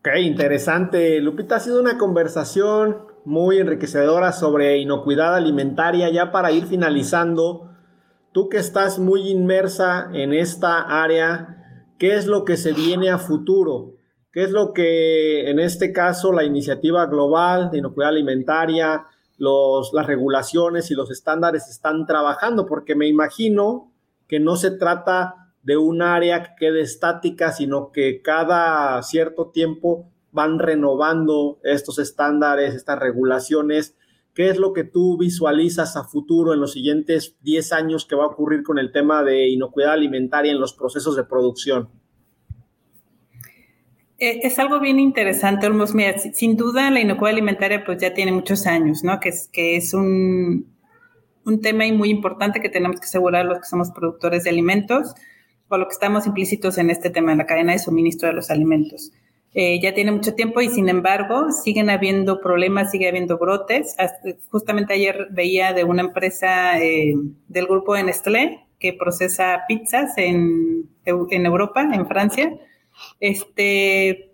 Ok, 0.00 0.08
interesante. 0.20 1.20
Lupita, 1.20 1.56
ha 1.56 1.60
sido 1.60 1.80
una 1.80 1.96
conversación 1.96 2.96
muy 3.24 3.58
enriquecedora 3.58 4.32
sobre 4.32 4.78
inocuidad 4.78 5.36
alimentaria. 5.36 6.10
Ya 6.10 6.32
para 6.32 6.50
ir 6.50 6.64
finalizando, 6.64 7.70
Tú 8.32 8.48
que 8.48 8.58
estás 8.58 9.00
muy 9.00 9.28
inmersa 9.28 10.08
en 10.12 10.32
esta 10.32 11.02
área, 11.02 11.59
¿qué 12.00 12.16
es 12.16 12.26
lo 12.26 12.46
que 12.46 12.56
se 12.56 12.72
viene 12.72 13.10
a 13.10 13.18
futuro? 13.18 13.94
¿Qué 14.32 14.42
es 14.42 14.50
lo 14.50 14.72
que 14.72 15.50
en 15.50 15.60
este 15.60 15.92
caso 15.92 16.32
la 16.32 16.44
iniciativa 16.44 17.04
global 17.06 17.70
de 17.70 17.78
inocuidad 17.78 18.08
alimentaria, 18.08 19.04
los, 19.36 19.92
las 19.92 20.06
regulaciones 20.06 20.90
y 20.90 20.94
los 20.94 21.10
estándares 21.10 21.68
están 21.68 22.06
trabajando? 22.06 22.64
Porque 22.64 22.94
me 22.94 23.06
imagino 23.06 23.92
que 24.26 24.40
no 24.40 24.56
se 24.56 24.70
trata 24.70 25.52
de 25.62 25.76
un 25.76 26.00
área 26.00 26.42
que 26.42 26.50
quede 26.58 26.80
estática, 26.80 27.52
sino 27.52 27.92
que 27.92 28.22
cada 28.22 29.02
cierto 29.02 29.50
tiempo 29.50 30.08
van 30.32 30.58
renovando 30.58 31.58
estos 31.64 31.98
estándares, 31.98 32.74
estas 32.74 32.98
regulaciones 32.98 33.94
¿Qué 34.34 34.48
es 34.48 34.58
lo 34.58 34.72
que 34.72 34.84
tú 34.84 35.18
visualizas 35.18 35.96
a 35.96 36.04
futuro 36.04 36.54
en 36.54 36.60
los 36.60 36.72
siguientes 36.72 37.36
10 37.42 37.72
años 37.72 38.06
que 38.06 38.14
va 38.14 38.24
a 38.24 38.28
ocurrir 38.28 38.62
con 38.62 38.78
el 38.78 38.92
tema 38.92 39.24
de 39.24 39.48
inocuidad 39.48 39.92
alimentaria 39.92 40.52
en 40.52 40.60
los 40.60 40.72
procesos 40.72 41.16
de 41.16 41.24
producción? 41.24 41.88
Eh, 44.18 44.40
es 44.42 44.58
algo 44.58 44.78
bien 44.80 45.00
interesante, 45.00 45.66
Olmos. 45.66 45.94
Mira, 45.94 46.16
sin 46.18 46.56
duda 46.56 46.90
la 46.90 47.00
inocuidad 47.00 47.32
alimentaria 47.32 47.84
pues 47.84 47.98
ya 47.98 48.14
tiene 48.14 48.32
muchos 48.32 48.66
años, 48.66 49.02
¿no? 49.02 49.18
Que 49.18 49.30
es, 49.30 49.48
que 49.52 49.76
es 49.76 49.94
un, 49.94 50.66
un 51.44 51.60
tema 51.60 51.84
muy 51.92 52.10
importante 52.10 52.60
que 52.60 52.68
tenemos 52.68 53.00
que 53.00 53.06
asegurar 53.06 53.46
los 53.46 53.58
que 53.58 53.64
somos 53.64 53.90
productores 53.90 54.44
de 54.44 54.50
alimentos 54.50 55.14
o 55.68 55.78
lo 55.78 55.86
que 55.86 55.92
estamos 55.92 56.26
implícitos 56.26 56.78
en 56.78 56.90
este 56.90 57.10
tema, 57.10 57.32
en 57.32 57.38
la 57.38 57.46
cadena 57.46 57.72
de 57.72 57.78
suministro 57.78 58.28
de 58.28 58.34
los 58.34 58.50
alimentos. 58.50 59.10
Eh, 59.52 59.80
ya 59.82 59.94
tiene 59.94 60.12
mucho 60.12 60.34
tiempo 60.34 60.60
y 60.60 60.68
sin 60.68 60.88
embargo 60.88 61.50
siguen 61.50 61.90
habiendo 61.90 62.40
problemas, 62.40 62.92
sigue 62.92 63.08
habiendo 63.08 63.36
brotes. 63.36 63.96
justamente 64.50 64.94
ayer 64.94 65.26
veía 65.30 65.72
de 65.72 65.84
una 65.84 66.02
empresa 66.02 66.78
eh, 66.80 67.14
del 67.48 67.66
grupo 67.66 67.94
de 67.94 68.04
Nestlé 68.04 68.60
que 68.78 68.92
procesa 68.92 69.62
pizzas 69.68 70.16
en, 70.16 70.88
en 71.04 71.46
Europa, 71.46 71.82
en 71.82 72.06
Francia. 72.06 72.56
Este, 73.18 74.32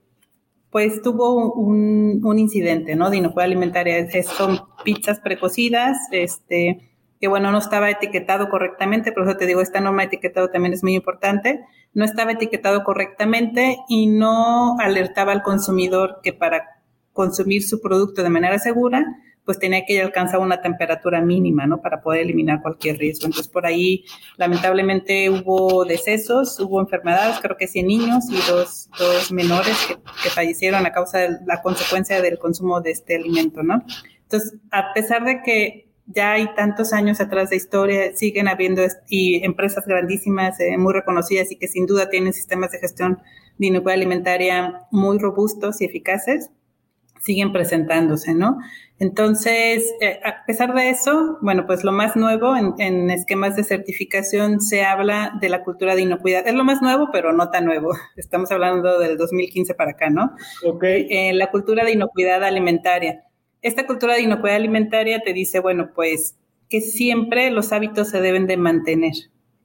pues 0.71 1.03
tuvo 1.03 1.53
un, 1.55 2.21
un 2.23 2.39
incidente, 2.39 2.95
¿no? 2.95 3.11
De 3.11 3.17
inocuidad 3.17 3.47
alimentaria. 3.47 4.07
son 4.23 4.61
pizzas 4.85 5.21
precocidas, 5.21 5.97
este, 6.13 6.91
bueno, 7.29 7.53
no 7.53 7.59
estaba 7.59 7.91
etiquetado 7.91 8.49
correctamente, 8.49 9.13
por 9.13 9.29
eso 9.29 9.37
te 9.37 9.47
digo, 9.47 9.61
esta 9.61 9.81
norma 9.81 10.05
etiquetado 10.05 10.51
también 10.51 10.73
es 10.73 10.83
muy 10.83 10.95
importante, 10.95 11.65
no 11.95 12.05
estaba 12.05 12.33
etiquetado 12.33 12.85
correctamente 12.85 13.77
y 13.89 14.07
no 14.07 14.79
alertaba 14.79 15.33
al 15.33 15.43
consumidor 15.43 16.21
que 16.23 16.33
para 16.33 16.83
consumir 17.13 17.63
su 17.63 17.81
producto 17.81 18.23
de 18.23 18.29
manera 18.29 18.59
segura, 18.59 19.05
pues 19.47 19.61
tenía 19.61 19.85
que 19.87 20.03
alcanzar 20.03 20.41
una 20.41 20.61
temperatura 20.61 21.21
mínima, 21.21 21.67
¿no? 21.67 21.81
Para 21.81 22.03
poder 22.03 22.23
eliminar 22.23 22.61
cualquier 22.61 22.99
riesgo. 22.99 23.27
Entonces, 23.27 23.51
por 23.51 23.65
ahí, 23.65 24.05
lamentablemente, 24.37 25.31
hubo 25.31 25.85
decesos, 25.85 26.59
hubo 26.59 26.81
enfermedades, 26.81 27.39
creo 27.41 27.57
que 27.57 27.69
100 27.69 27.87
niños 27.87 28.25
y 28.29 28.37
dos, 28.51 28.91
dos 28.99 29.31
menores 29.31 29.77
que 30.23 30.31
fallecieron 30.31 30.85
a 30.85 30.93
causa 30.93 31.19
de 31.19 31.39
la 31.47 31.63
consecuencia 31.63 32.21
del 32.21 32.39
consumo 32.39 32.81
de 32.81 32.91
este 32.91 33.17
alimento, 33.17 33.63
¿no? 33.63 33.85
Entonces, 34.23 34.55
a 34.73 34.93
pesar 34.93 35.25
de 35.25 35.41
que 35.43 35.86
ya 36.07 36.33
hay 36.33 36.55
tantos 36.55 36.93
años 36.93 37.21
atrás 37.21 37.51
de 37.51 37.57
historia, 37.57 38.15
siguen 38.15 38.49
habiendo 38.49 38.83
y 39.09 39.45
empresas 39.45 39.87
grandísimas, 39.87 40.59
eh, 40.61 40.79
muy 40.79 40.93
reconocidas 40.93 41.51
y 41.51 41.57
que 41.57 41.69
sin 41.69 41.87
duda 41.87 42.09
tienen 42.09 42.33
sistemas 42.33 42.71
de 42.71 42.79
gestión 42.79 43.19
de 43.59 43.67
inocuidad 43.67 43.95
alimentaria 43.95 44.87
muy 44.91 45.19
robustos 45.19 45.81
y 45.81 45.85
eficaces, 45.85 46.51
siguen 47.21 47.53
presentándose, 47.53 48.35
¿no? 48.35 48.59
Entonces, 48.99 49.93
eh, 50.01 50.21
a 50.25 50.47
pesar 50.47 50.73
de 50.75 50.89
eso, 50.89 51.39
bueno, 51.43 51.67
pues 51.67 51.85
lo 51.85 51.93
más 51.93 52.17
nuevo 52.17 52.55
en, 52.57 53.11
esquemas 53.11 53.57
de 53.57 53.65
certificación 53.65 54.61
se 54.61 54.85
habla 54.85 55.37
de 55.41 55.49
la 55.51 55.65
cultura 55.65 55.95
de 55.95 56.03
inocuidad. 56.03 56.47
Es 56.47 56.55
lo 56.55 56.65
más 56.65 56.81
nuevo, 56.81 57.09
pero 57.13 57.33
no 57.33 57.51
tan 57.51 57.67
nuevo. 57.67 57.91
Estamos 58.17 58.51
hablando 58.53 58.99
del 58.99 59.19
2015 59.19 59.75
para 59.75 59.91
acá, 59.91 60.09
¿no? 60.09 60.31
Ok. 60.65 60.85
Eh, 60.85 61.33
la 61.35 61.51
cultura 61.51 61.85
de 61.85 61.93
inocuidad 61.93 62.43
alimentaria 62.43 63.26
esta 63.67 63.85
cultura 63.85 64.15
de 64.15 64.23
inocuidad 64.23 64.57
alimentaria 64.57 65.21
te 65.21 65.33
dice, 65.33 65.59
bueno, 65.59 65.91
pues 65.93 66.37
que 66.69 66.81
siempre 66.81 67.51
los 67.51 67.73
hábitos 67.73 68.09
se 68.09 68.21
deben 68.21 68.47
de 68.47 68.57
mantener, 68.57 69.15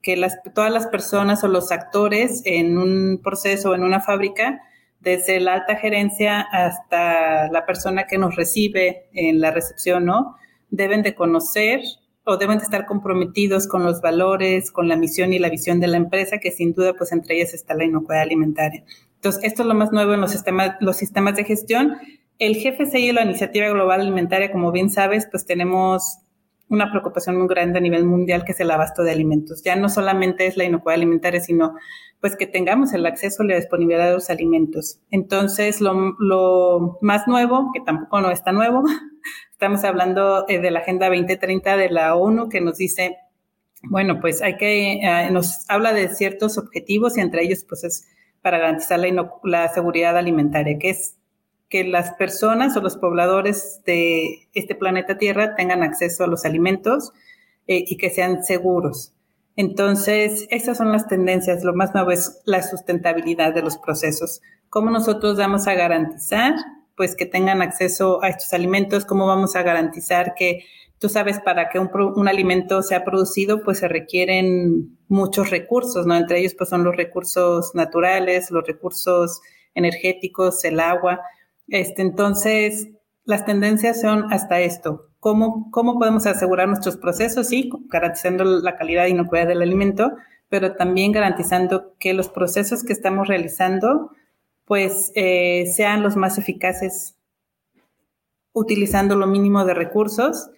que 0.01 0.19
todas 0.55 0.71
las 0.71 0.87
personas 0.87 1.43
o 1.43 1.47
los 1.47 1.71
actores 1.71 2.41
en 2.45 2.79
un 2.79 3.21
proceso, 3.23 3.75
en 3.75 3.83
una 3.83 4.01
fábrica, 4.01 4.59
desde 4.99 5.39
la 5.39 5.53
alta 5.53 5.75
gerencia 5.75 6.41
hasta 6.41 7.47
la 7.51 7.65
persona 7.67 8.05
que 8.07 8.17
nos 8.17 8.35
recibe 8.35 9.07
en 9.13 9.39
la 9.39 9.51
recepción, 9.51 10.05
¿no? 10.05 10.35
Deben 10.71 11.03
de 11.03 11.13
conocer 11.13 11.81
o 12.23 12.37
deben 12.37 12.57
de 12.57 12.63
estar 12.63 12.87
comprometidos 12.87 13.67
con 13.67 13.83
los 13.83 14.01
valores, 14.01 14.71
con 14.71 14.87
la 14.87 14.95
misión 14.95 15.31
y 15.31 15.37
la 15.37 15.49
visión 15.49 15.79
de 15.79 15.87
la 15.87 15.97
empresa, 15.97 16.39
que 16.39 16.49
sin 16.49 16.73
duda, 16.73 16.93
pues 16.95 17.11
entre 17.11 17.35
ellas 17.35 17.53
está 17.53 17.75
la 17.75 17.83
inocuidad 17.83 18.23
alimentaria. 18.23 18.83
Entonces, 19.15 19.43
esto 19.43 19.61
es 19.61 19.67
lo 19.67 19.75
más 19.75 19.91
nuevo 19.91 20.15
en 20.15 20.21
los 20.21 20.31
sistemas, 20.31 20.75
los 20.79 20.97
sistemas 20.97 21.35
de 21.35 21.43
gestión 21.43 21.97
el 22.39 22.55
jefe 22.55 22.85
y 22.99 23.11
la 23.11 23.23
Iniciativa 23.23 23.69
Global 23.69 24.01
Alimentaria, 24.01 24.51
como 24.51 24.71
bien 24.71 24.89
sabes, 24.89 25.27
pues 25.29 25.45
tenemos 25.45 26.19
una 26.71 26.89
preocupación 26.89 27.37
muy 27.37 27.47
grande 27.49 27.79
a 27.79 27.81
nivel 27.81 28.05
mundial 28.05 28.45
que 28.45 28.53
es 28.53 28.59
el 28.61 28.71
abasto 28.71 29.03
de 29.03 29.11
alimentos. 29.11 29.61
Ya 29.61 29.75
no 29.75 29.89
solamente 29.89 30.47
es 30.47 30.55
la 30.55 30.63
inocuidad 30.63 30.95
alimentaria, 30.95 31.41
sino 31.41 31.75
pues 32.21 32.37
que 32.37 32.47
tengamos 32.47 32.93
el 32.93 33.05
acceso 33.05 33.43
a 33.43 33.45
la 33.45 33.55
disponibilidad 33.57 34.07
de 34.07 34.13
los 34.13 34.29
alimentos. 34.29 34.99
Entonces, 35.09 35.81
lo, 35.81 36.15
lo 36.19 36.97
más 37.01 37.27
nuevo, 37.27 37.71
que 37.73 37.81
tampoco 37.81 38.21
no 38.21 38.31
está 38.31 38.53
nuevo, 38.53 38.83
estamos 39.51 39.83
hablando 39.83 40.45
eh, 40.47 40.59
de 40.59 40.71
la 40.71 40.79
Agenda 40.79 41.09
2030 41.09 41.75
de 41.75 41.89
la 41.89 42.15
ONU 42.15 42.47
que 42.47 42.61
nos 42.61 42.77
dice, 42.77 43.17
bueno, 43.83 44.21
pues 44.21 44.41
hay 44.41 44.55
que, 44.55 44.93
eh, 44.93 45.29
nos 45.29 45.69
habla 45.69 45.91
de 45.91 46.07
ciertos 46.09 46.57
objetivos 46.57 47.17
y 47.17 47.21
entre 47.21 47.43
ellos 47.43 47.65
pues 47.67 47.83
es 47.83 48.07
para 48.41 48.59
garantizar 48.59 48.99
la, 48.99 49.31
la 49.43 49.67
seguridad 49.67 50.17
alimentaria, 50.17 50.79
que 50.79 50.91
es 50.91 51.17
que 51.71 51.85
las 51.85 52.11
personas 52.15 52.75
o 52.75 52.81
los 52.81 52.97
pobladores 52.97 53.81
de 53.85 54.49
este 54.53 54.75
planeta 54.75 55.17
Tierra 55.17 55.55
tengan 55.55 55.81
acceso 55.81 56.25
a 56.25 56.27
los 56.27 56.43
alimentos 56.43 57.13
eh, 57.65 57.85
y 57.87 57.97
que 57.97 58.09
sean 58.09 58.43
seguros. 58.43 59.13
Entonces, 59.55 60.47
esas 60.49 60.77
son 60.77 60.91
las 60.91 61.07
tendencias. 61.07 61.63
Lo 61.63 61.73
más 61.73 61.93
nuevo 61.93 62.11
es 62.11 62.41
la 62.45 62.61
sustentabilidad 62.61 63.53
de 63.53 63.61
los 63.61 63.77
procesos. 63.77 64.41
¿Cómo 64.69 64.91
nosotros 64.91 65.37
vamos 65.37 65.67
a 65.67 65.73
garantizar 65.73 66.53
pues 66.97 67.15
que 67.15 67.25
tengan 67.25 67.61
acceso 67.61 68.21
a 68.21 68.27
estos 68.27 68.53
alimentos? 68.53 69.05
¿Cómo 69.05 69.25
vamos 69.25 69.55
a 69.55 69.63
garantizar 69.63 70.33
que 70.35 70.65
tú 70.99 71.07
sabes 71.07 71.39
para 71.39 71.69
que 71.69 71.79
un, 71.79 71.89
un, 71.93 72.27
alimento 72.27 72.81
sea 72.83 73.05
producido 73.05 73.63
pues 73.63 73.79
se 73.79 73.87
requieren 73.87 74.97
muchos 75.07 75.49
recursos, 75.49 76.05
¿no? 76.05 76.17
Entre 76.17 76.39
ellos 76.39 76.53
pues 76.53 76.69
son 76.69 76.83
los 76.83 76.97
recursos 76.97 77.73
naturales, 77.75 78.51
los 78.51 78.67
recursos 78.67 79.41
energéticos, 79.73 80.65
el 80.65 80.81
agua. 80.81 81.21
Este, 81.67 82.01
entonces, 82.01 82.89
las 83.23 83.45
tendencias 83.45 84.01
son 84.01 84.31
hasta 84.31 84.59
esto. 84.59 85.09
¿Cómo, 85.19 85.69
¿Cómo 85.71 85.99
podemos 85.99 86.25
asegurar 86.25 86.67
nuestros 86.67 86.97
procesos? 86.97 87.47
Sí, 87.47 87.69
garantizando 87.89 88.43
la 88.43 88.75
calidad 88.75 89.05
y 89.05 89.11
inocuidad 89.11 89.47
del 89.47 89.61
alimento, 89.61 90.11
pero 90.49 90.75
también 90.75 91.11
garantizando 91.11 91.95
que 91.99 92.13
los 92.13 92.27
procesos 92.27 92.83
que 92.83 92.93
estamos 92.93 93.27
realizando 93.27 94.11
pues 94.65 95.11
eh, 95.15 95.65
sean 95.75 96.01
los 96.01 96.15
más 96.15 96.37
eficaces 96.37 97.17
utilizando 98.53 99.15
lo 99.15 99.27
mínimo 99.27 99.65
de 99.65 99.73
recursos 99.73 100.49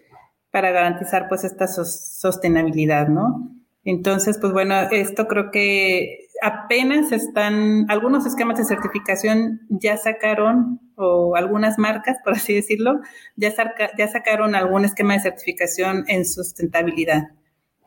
para 0.51 0.71
garantizar 0.71 1.27
pues 1.27 1.43
esta 1.43 1.67
sostenibilidad, 1.67 3.07
¿no? 3.07 3.49
Entonces, 3.83 4.37
pues 4.37 4.53
bueno, 4.53 4.75
esto 4.91 5.27
creo 5.27 5.51
que 5.51 6.27
apenas 6.43 7.11
están, 7.13 7.85
algunos 7.89 8.25
esquemas 8.25 8.57
de 8.57 8.65
certificación 8.65 9.61
ya 9.69 9.95
sacaron, 9.95 10.81
o 10.95 11.35
algunas 11.35 11.79
marcas, 11.79 12.17
por 12.23 12.33
así 12.33 12.53
decirlo, 12.53 12.99
ya, 13.37 13.53
ya 13.97 14.07
sacaron 14.09 14.53
algún 14.53 14.83
esquema 14.83 15.13
de 15.13 15.21
certificación 15.21 16.03
en 16.07 16.25
sustentabilidad. 16.25 17.29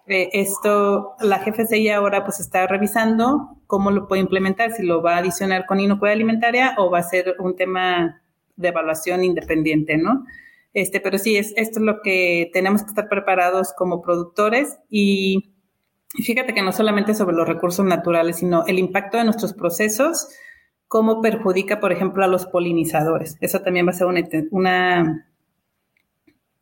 Eh, 0.08 0.30
esto, 0.32 1.16
la 1.20 1.38
GFCI 1.38 1.90
ahora 1.90 2.24
pues 2.24 2.40
está 2.40 2.66
revisando 2.66 3.58
cómo 3.66 3.90
lo 3.90 4.08
puede 4.08 4.22
implementar, 4.22 4.72
si 4.72 4.82
lo 4.82 5.02
va 5.02 5.16
a 5.16 5.18
adicionar 5.18 5.66
con 5.66 5.78
inocuidad 5.78 6.14
alimentaria 6.14 6.74
o 6.78 6.90
va 6.90 7.00
a 7.00 7.02
ser 7.02 7.36
un 7.38 7.56
tema 7.56 8.22
de 8.56 8.68
evaluación 8.68 9.22
independiente, 9.22 9.98
¿no? 9.98 10.24
Este, 10.72 11.00
pero 11.00 11.18
sí, 11.18 11.36
es, 11.36 11.52
esto 11.56 11.80
es 11.80 11.84
lo 11.84 12.00
que 12.02 12.50
tenemos 12.52 12.82
que 12.82 12.88
estar 12.88 13.08
preparados 13.08 13.74
como 13.76 14.00
productores 14.00 14.78
y 14.88 15.52
y 15.55 15.55
fíjate 16.08 16.54
que 16.54 16.62
no 16.62 16.72
solamente 16.72 17.14
sobre 17.14 17.36
los 17.36 17.46
recursos 17.46 17.84
naturales, 17.84 18.36
sino 18.38 18.64
el 18.66 18.78
impacto 18.78 19.18
de 19.18 19.24
nuestros 19.24 19.52
procesos, 19.52 20.28
cómo 20.88 21.20
perjudica, 21.20 21.80
por 21.80 21.92
ejemplo, 21.92 22.24
a 22.24 22.28
los 22.28 22.46
polinizadores. 22.46 23.36
Eso 23.40 23.60
también 23.60 23.86
va 23.86 23.90
a 23.90 23.94
ser 23.94 24.06
una, 24.50 25.28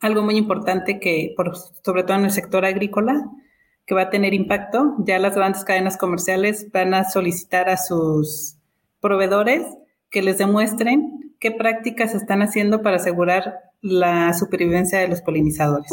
algo 0.01 0.23
muy 0.23 0.37
importante 0.37 0.99
que, 0.99 1.35
por, 1.37 1.57
sobre 1.57 2.05
todo 2.05 2.19
en 2.19 2.25
el 2.25 2.31
sector 2.31 2.65
agrícola, 2.65 3.31
que 3.87 3.95
va 3.95 4.03
a 4.03 4.11
tener 4.11 4.35
impacto. 4.35 4.95
Ya 4.99 5.19
las 5.19 5.35
grandes 5.35 5.65
cadenas 5.65 5.97
comerciales 5.97 6.71
van 6.73 6.95
a 6.95 7.05
solicitar 7.05 7.69
a 7.69 7.77
sus 7.77 8.57
proveedores 9.01 9.67
que 10.11 10.23
les 10.23 10.39
demuestren 10.39 11.35
qué 11.39 11.51
prácticas 11.51 12.15
están 12.15 12.41
haciendo 12.41 12.83
para 12.83 12.97
asegurar 12.97 13.61
la 13.83 14.33
supervivencia 14.33 14.99
de 14.99 15.09
los 15.09 15.21
polinizadores. 15.21 15.93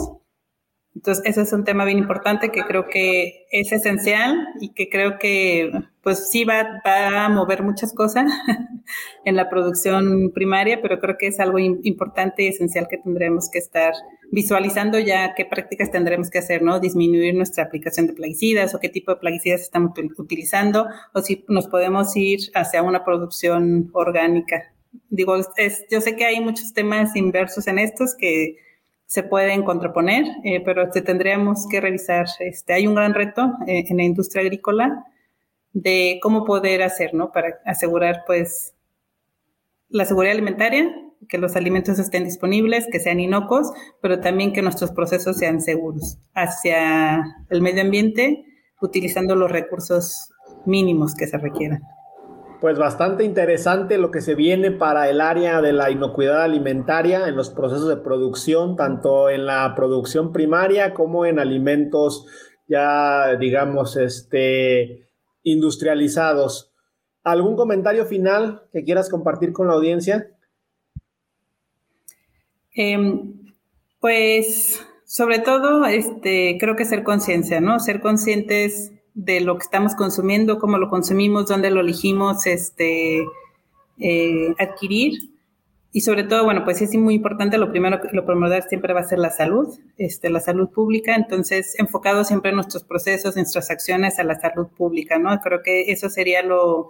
Entonces, 0.93 1.23
ese 1.25 1.41
es 1.43 1.53
un 1.53 1.63
tema 1.63 1.85
bien 1.85 1.99
importante 1.99 2.49
que 2.49 2.63
creo 2.63 2.87
que 2.87 3.45
es 3.49 3.71
esencial 3.71 4.47
y 4.59 4.73
que 4.73 4.89
creo 4.89 5.19
que, 5.19 5.71
pues 6.03 6.29
sí, 6.29 6.43
va, 6.43 6.81
a 6.83 7.29
mover 7.29 7.63
muchas 7.63 7.93
cosas 7.93 8.29
en 9.25 9.35
la 9.37 9.49
producción 9.49 10.31
primaria, 10.33 10.81
pero 10.81 10.99
creo 10.99 11.17
que 11.17 11.27
es 11.27 11.39
algo 11.39 11.59
importante 11.59 12.43
y 12.43 12.47
esencial 12.47 12.87
que 12.89 12.97
tendremos 12.97 13.49
que 13.49 13.59
estar 13.59 13.93
visualizando 14.31 14.99
ya 14.99 15.33
qué 15.33 15.45
prácticas 15.45 15.91
tendremos 15.91 16.29
que 16.29 16.39
hacer, 16.39 16.61
¿no? 16.61 16.81
Disminuir 16.81 17.35
nuestra 17.35 17.63
aplicación 17.63 18.07
de 18.07 18.13
plaguicidas 18.13 18.75
o 18.75 18.79
qué 18.79 18.89
tipo 18.89 19.11
de 19.11 19.19
plaguicidas 19.19 19.61
estamos 19.61 19.93
utilizando 20.17 20.87
o 21.13 21.21
si 21.21 21.45
nos 21.47 21.67
podemos 21.67 22.15
ir 22.17 22.39
hacia 22.53 22.83
una 22.83 23.05
producción 23.05 23.89
orgánica. 23.93 24.73
Digo, 25.09 25.37
es, 25.55 25.85
yo 25.89 26.01
sé 26.01 26.17
que 26.17 26.25
hay 26.25 26.41
muchos 26.41 26.73
temas 26.73 27.15
inversos 27.15 27.67
en 27.67 27.79
estos 27.79 28.13
que 28.13 28.57
se 29.11 29.23
pueden 29.23 29.63
contraponer, 29.63 30.23
eh, 30.45 30.61
pero 30.63 30.89
tendríamos 30.89 31.67
que 31.69 31.81
revisar. 31.81 32.27
Este, 32.39 32.71
hay 32.71 32.87
un 32.87 32.95
gran 32.95 33.13
reto 33.13 33.57
eh, 33.67 33.83
en 33.89 33.97
la 33.97 34.03
industria 34.03 34.41
agrícola 34.41 35.03
de 35.73 36.17
cómo 36.23 36.45
poder 36.45 36.81
hacer, 36.81 37.13
¿no? 37.13 37.29
Para 37.33 37.59
asegurar, 37.65 38.23
pues, 38.25 38.73
la 39.89 40.05
seguridad 40.05 40.31
alimentaria, 40.31 40.95
que 41.27 41.37
los 41.37 41.57
alimentos 41.57 41.99
estén 41.99 42.23
disponibles, 42.23 42.87
que 42.89 43.01
sean 43.01 43.19
inocuos, 43.19 43.73
pero 44.01 44.21
también 44.21 44.53
que 44.53 44.61
nuestros 44.61 44.91
procesos 44.91 45.35
sean 45.35 45.59
seguros 45.59 46.17
hacia 46.33 47.21
el 47.49 47.61
medio 47.61 47.81
ambiente, 47.81 48.45
utilizando 48.79 49.35
los 49.35 49.51
recursos 49.51 50.31
mínimos 50.65 51.15
que 51.15 51.27
se 51.27 51.37
requieran 51.37 51.81
pues 52.61 52.77
bastante 52.77 53.23
interesante 53.23 53.97
lo 53.97 54.11
que 54.11 54.21
se 54.21 54.35
viene 54.35 54.69
para 54.69 55.09
el 55.09 55.19
área 55.19 55.61
de 55.61 55.73
la 55.73 55.89
inocuidad 55.89 56.43
alimentaria 56.43 57.27
en 57.27 57.35
los 57.35 57.49
procesos 57.49 57.89
de 57.89 57.97
producción, 57.97 58.75
tanto 58.75 59.31
en 59.31 59.47
la 59.47 59.73
producción 59.75 60.31
primaria 60.31 60.93
como 60.93 61.25
en 61.25 61.39
alimentos 61.39 62.27
ya, 62.67 63.35
digamos, 63.37 63.97
este, 63.97 65.07
industrializados. 65.41 66.71
¿Algún 67.23 67.55
comentario 67.55 68.05
final 68.05 68.61
que 68.71 68.83
quieras 68.83 69.09
compartir 69.09 69.53
con 69.53 69.67
la 69.67 69.73
audiencia? 69.73 70.29
Em, 72.75 73.33
pues 73.99 74.85
sobre 75.03 75.39
todo, 75.39 75.85
este, 75.85 76.57
creo 76.59 76.75
que 76.75 76.85
ser 76.85 77.03
conciencia, 77.03 77.59
¿no? 77.59 77.79
Ser 77.79 78.01
conscientes 78.01 78.93
de 79.13 79.41
lo 79.41 79.57
que 79.57 79.63
estamos 79.63 79.95
consumiendo, 79.95 80.59
cómo 80.59 80.77
lo 80.77 80.89
consumimos, 80.89 81.47
dónde 81.47 81.71
lo 81.71 81.81
elegimos 81.81 82.45
este, 82.45 83.25
eh, 83.99 84.55
adquirir. 84.57 85.31
Y 85.93 86.01
sobre 86.01 86.23
todo, 86.23 86.45
bueno, 86.45 86.63
pues 86.63 86.81
es 86.81 86.95
muy 86.95 87.15
importante, 87.15 87.57
lo 87.57 87.69
primero, 87.69 87.99
lo 88.13 88.25
primordial 88.25 88.63
siempre 88.69 88.93
va 88.93 89.01
a 89.01 89.07
ser 89.07 89.19
la 89.19 89.29
salud, 89.29 89.67
este, 89.97 90.29
la 90.29 90.39
salud 90.39 90.69
pública, 90.69 91.15
entonces 91.15 91.77
enfocado 91.77 92.23
siempre 92.23 92.51
en 92.51 92.55
nuestros 92.55 92.85
procesos, 92.85 93.35
en 93.35 93.41
nuestras 93.41 93.69
acciones 93.69 94.17
a 94.17 94.23
la 94.23 94.39
salud 94.39 94.67
pública, 94.67 95.19
¿no? 95.19 95.37
Creo 95.41 95.61
que 95.61 95.91
eso 95.91 96.09
sería 96.09 96.43
lo, 96.43 96.87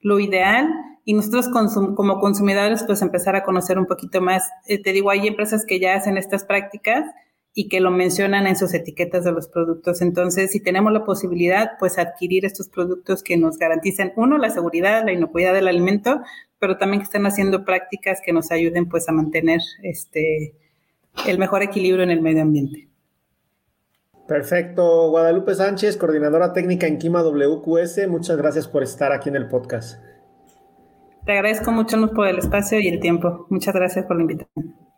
lo 0.00 0.18
ideal 0.18 0.68
y 1.04 1.14
nosotros 1.14 1.48
como 1.48 2.20
consumidores 2.20 2.82
pues 2.84 3.02
empezar 3.02 3.36
a 3.36 3.44
conocer 3.44 3.78
un 3.78 3.86
poquito 3.86 4.20
más. 4.20 4.48
Eh, 4.66 4.82
te 4.82 4.92
digo, 4.92 5.10
hay 5.10 5.26
empresas 5.26 5.64
que 5.64 5.78
ya 5.78 5.94
hacen 5.94 6.16
estas 6.16 6.44
prácticas, 6.44 7.04
y 7.52 7.68
que 7.68 7.80
lo 7.80 7.90
mencionan 7.90 8.46
en 8.46 8.56
sus 8.56 8.72
etiquetas 8.74 9.24
de 9.24 9.32
los 9.32 9.48
productos. 9.48 10.00
Entonces, 10.02 10.52
si 10.52 10.60
tenemos 10.60 10.92
la 10.92 11.04
posibilidad, 11.04 11.72
pues 11.78 11.98
adquirir 11.98 12.44
estos 12.44 12.68
productos 12.68 13.22
que 13.22 13.36
nos 13.36 13.58
garanticen, 13.58 14.12
uno, 14.16 14.38
la 14.38 14.50
seguridad, 14.50 15.04
la 15.04 15.12
inocuidad 15.12 15.52
del 15.52 15.68
alimento, 15.68 16.20
pero 16.58 16.78
también 16.78 17.00
que 17.00 17.04
estén 17.04 17.26
haciendo 17.26 17.64
prácticas 17.64 18.20
que 18.24 18.32
nos 18.32 18.50
ayuden 18.50 18.88
pues 18.88 19.08
a 19.08 19.12
mantener 19.12 19.60
este, 19.82 20.54
el 21.26 21.38
mejor 21.38 21.62
equilibrio 21.62 22.04
en 22.04 22.10
el 22.10 22.20
medio 22.20 22.42
ambiente. 22.42 22.88
Perfecto. 24.28 25.10
Guadalupe 25.10 25.56
Sánchez, 25.56 25.96
coordinadora 25.96 26.52
técnica 26.52 26.86
en 26.86 26.98
Kima 26.98 27.20
WQS, 27.22 28.06
muchas 28.08 28.36
gracias 28.36 28.68
por 28.68 28.84
estar 28.84 29.12
aquí 29.12 29.28
en 29.28 29.34
el 29.34 29.48
podcast. 29.48 30.00
Te 31.26 31.32
agradezco 31.32 31.72
mucho 31.72 31.96
por 32.14 32.28
el 32.28 32.38
espacio 32.38 32.78
y 32.78 32.86
el 32.88 33.00
tiempo. 33.00 33.46
Muchas 33.50 33.74
gracias 33.74 34.06
por 34.06 34.16
la 34.16 34.22
invitación. 34.22 34.89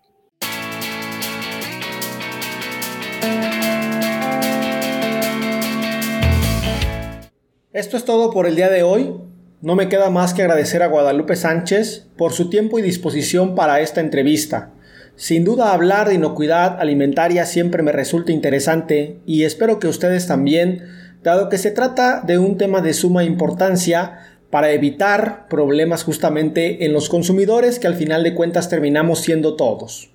Esto 7.73 7.97
es 7.97 8.05
todo 8.05 8.31
por 8.31 8.47
el 8.47 8.55
día 8.55 8.69
de 8.69 8.83
hoy. 8.83 9.15
No 9.63 9.77
me 9.77 9.89
queda 9.89 10.11
más 10.11 10.35
que 10.35 10.43
agradecer 10.43 10.83
a 10.83 10.89
Guadalupe 10.89 11.37
Sánchez 11.37 12.07
por 12.19 12.33
su 12.33 12.51
tiempo 12.51 12.79
y 12.79 12.83
disposición 12.83 13.55
para 13.55 13.81
esta 13.81 14.03
entrevista. 14.03 14.73
Sin 15.17 15.45
duda 15.45 15.73
hablar 15.73 16.09
de 16.09 16.17
inocuidad 16.17 16.81
alimentaria 16.81 17.47
siempre 17.47 17.83
me 17.83 17.93
resulta 17.93 18.31
interesante 18.31 19.21
y 19.25 19.45
espero 19.45 19.79
que 19.79 19.89
ustedes 19.89 20.27
también, 20.27 20.83
dado 21.23 21.49
que 21.49 21.59
se 21.59 21.71
trata 21.71 22.21
de 22.21 22.39
un 22.39 22.59
tema 22.59 22.83
de 22.83 22.93
suma 22.93 23.25
importancia 23.25 24.19
para 24.51 24.73
evitar 24.73 25.49
problemas 25.49 26.05
justamente 26.05 26.85
en 26.85 26.93
los 26.93 27.09
consumidores 27.09 27.79
que 27.79 27.87
al 27.87 27.95
final 27.95 28.23
de 28.23 28.35
cuentas 28.35 28.69
terminamos 28.69 29.21
siendo 29.21 29.57
todos. 29.57 30.11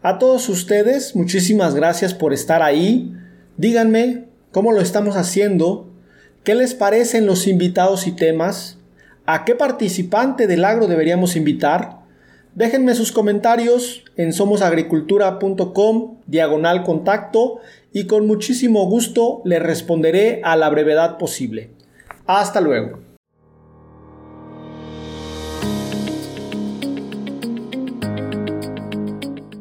A 0.00 0.18
todos 0.18 0.48
ustedes, 0.48 1.16
muchísimas 1.16 1.74
gracias 1.74 2.14
por 2.14 2.32
estar 2.32 2.62
ahí. 2.62 3.12
Díganme 3.56 4.26
cómo 4.52 4.70
lo 4.70 4.80
estamos 4.80 5.16
haciendo, 5.16 5.88
qué 6.44 6.54
les 6.54 6.74
parecen 6.74 7.26
los 7.26 7.48
invitados 7.48 8.06
y 8.06 8.12
temas, 8.12 8.78
a 9.26 9.44
qué 9.44 9.56
participante 9.56 10.46
del 10.46 10.64
agro 10.64 10.86
deberíamos 10.86 11.34
invitar. 11.34 11.98
Déjenme 12.54 12.94
sus 12.94 13.10
comentarios 13.10 14.04
en 14.16 14.32
somosagricultura.com 14.32 16.18
diagonal 16.26 16.84
contacto 16.84 17.58
y 17.92 18.06
con 18.06 18.24
muchísimo 18.28 18.86
gusto 18.86 19.42
les 19.44 19.60
responderé 19.60 20.40
a 20.44 20.54
la 20.54 20.68
brevedad 20.68 21.18
posible. 21.18 21.70
Hasta 22.24 22.60
luego. 22.60 23.07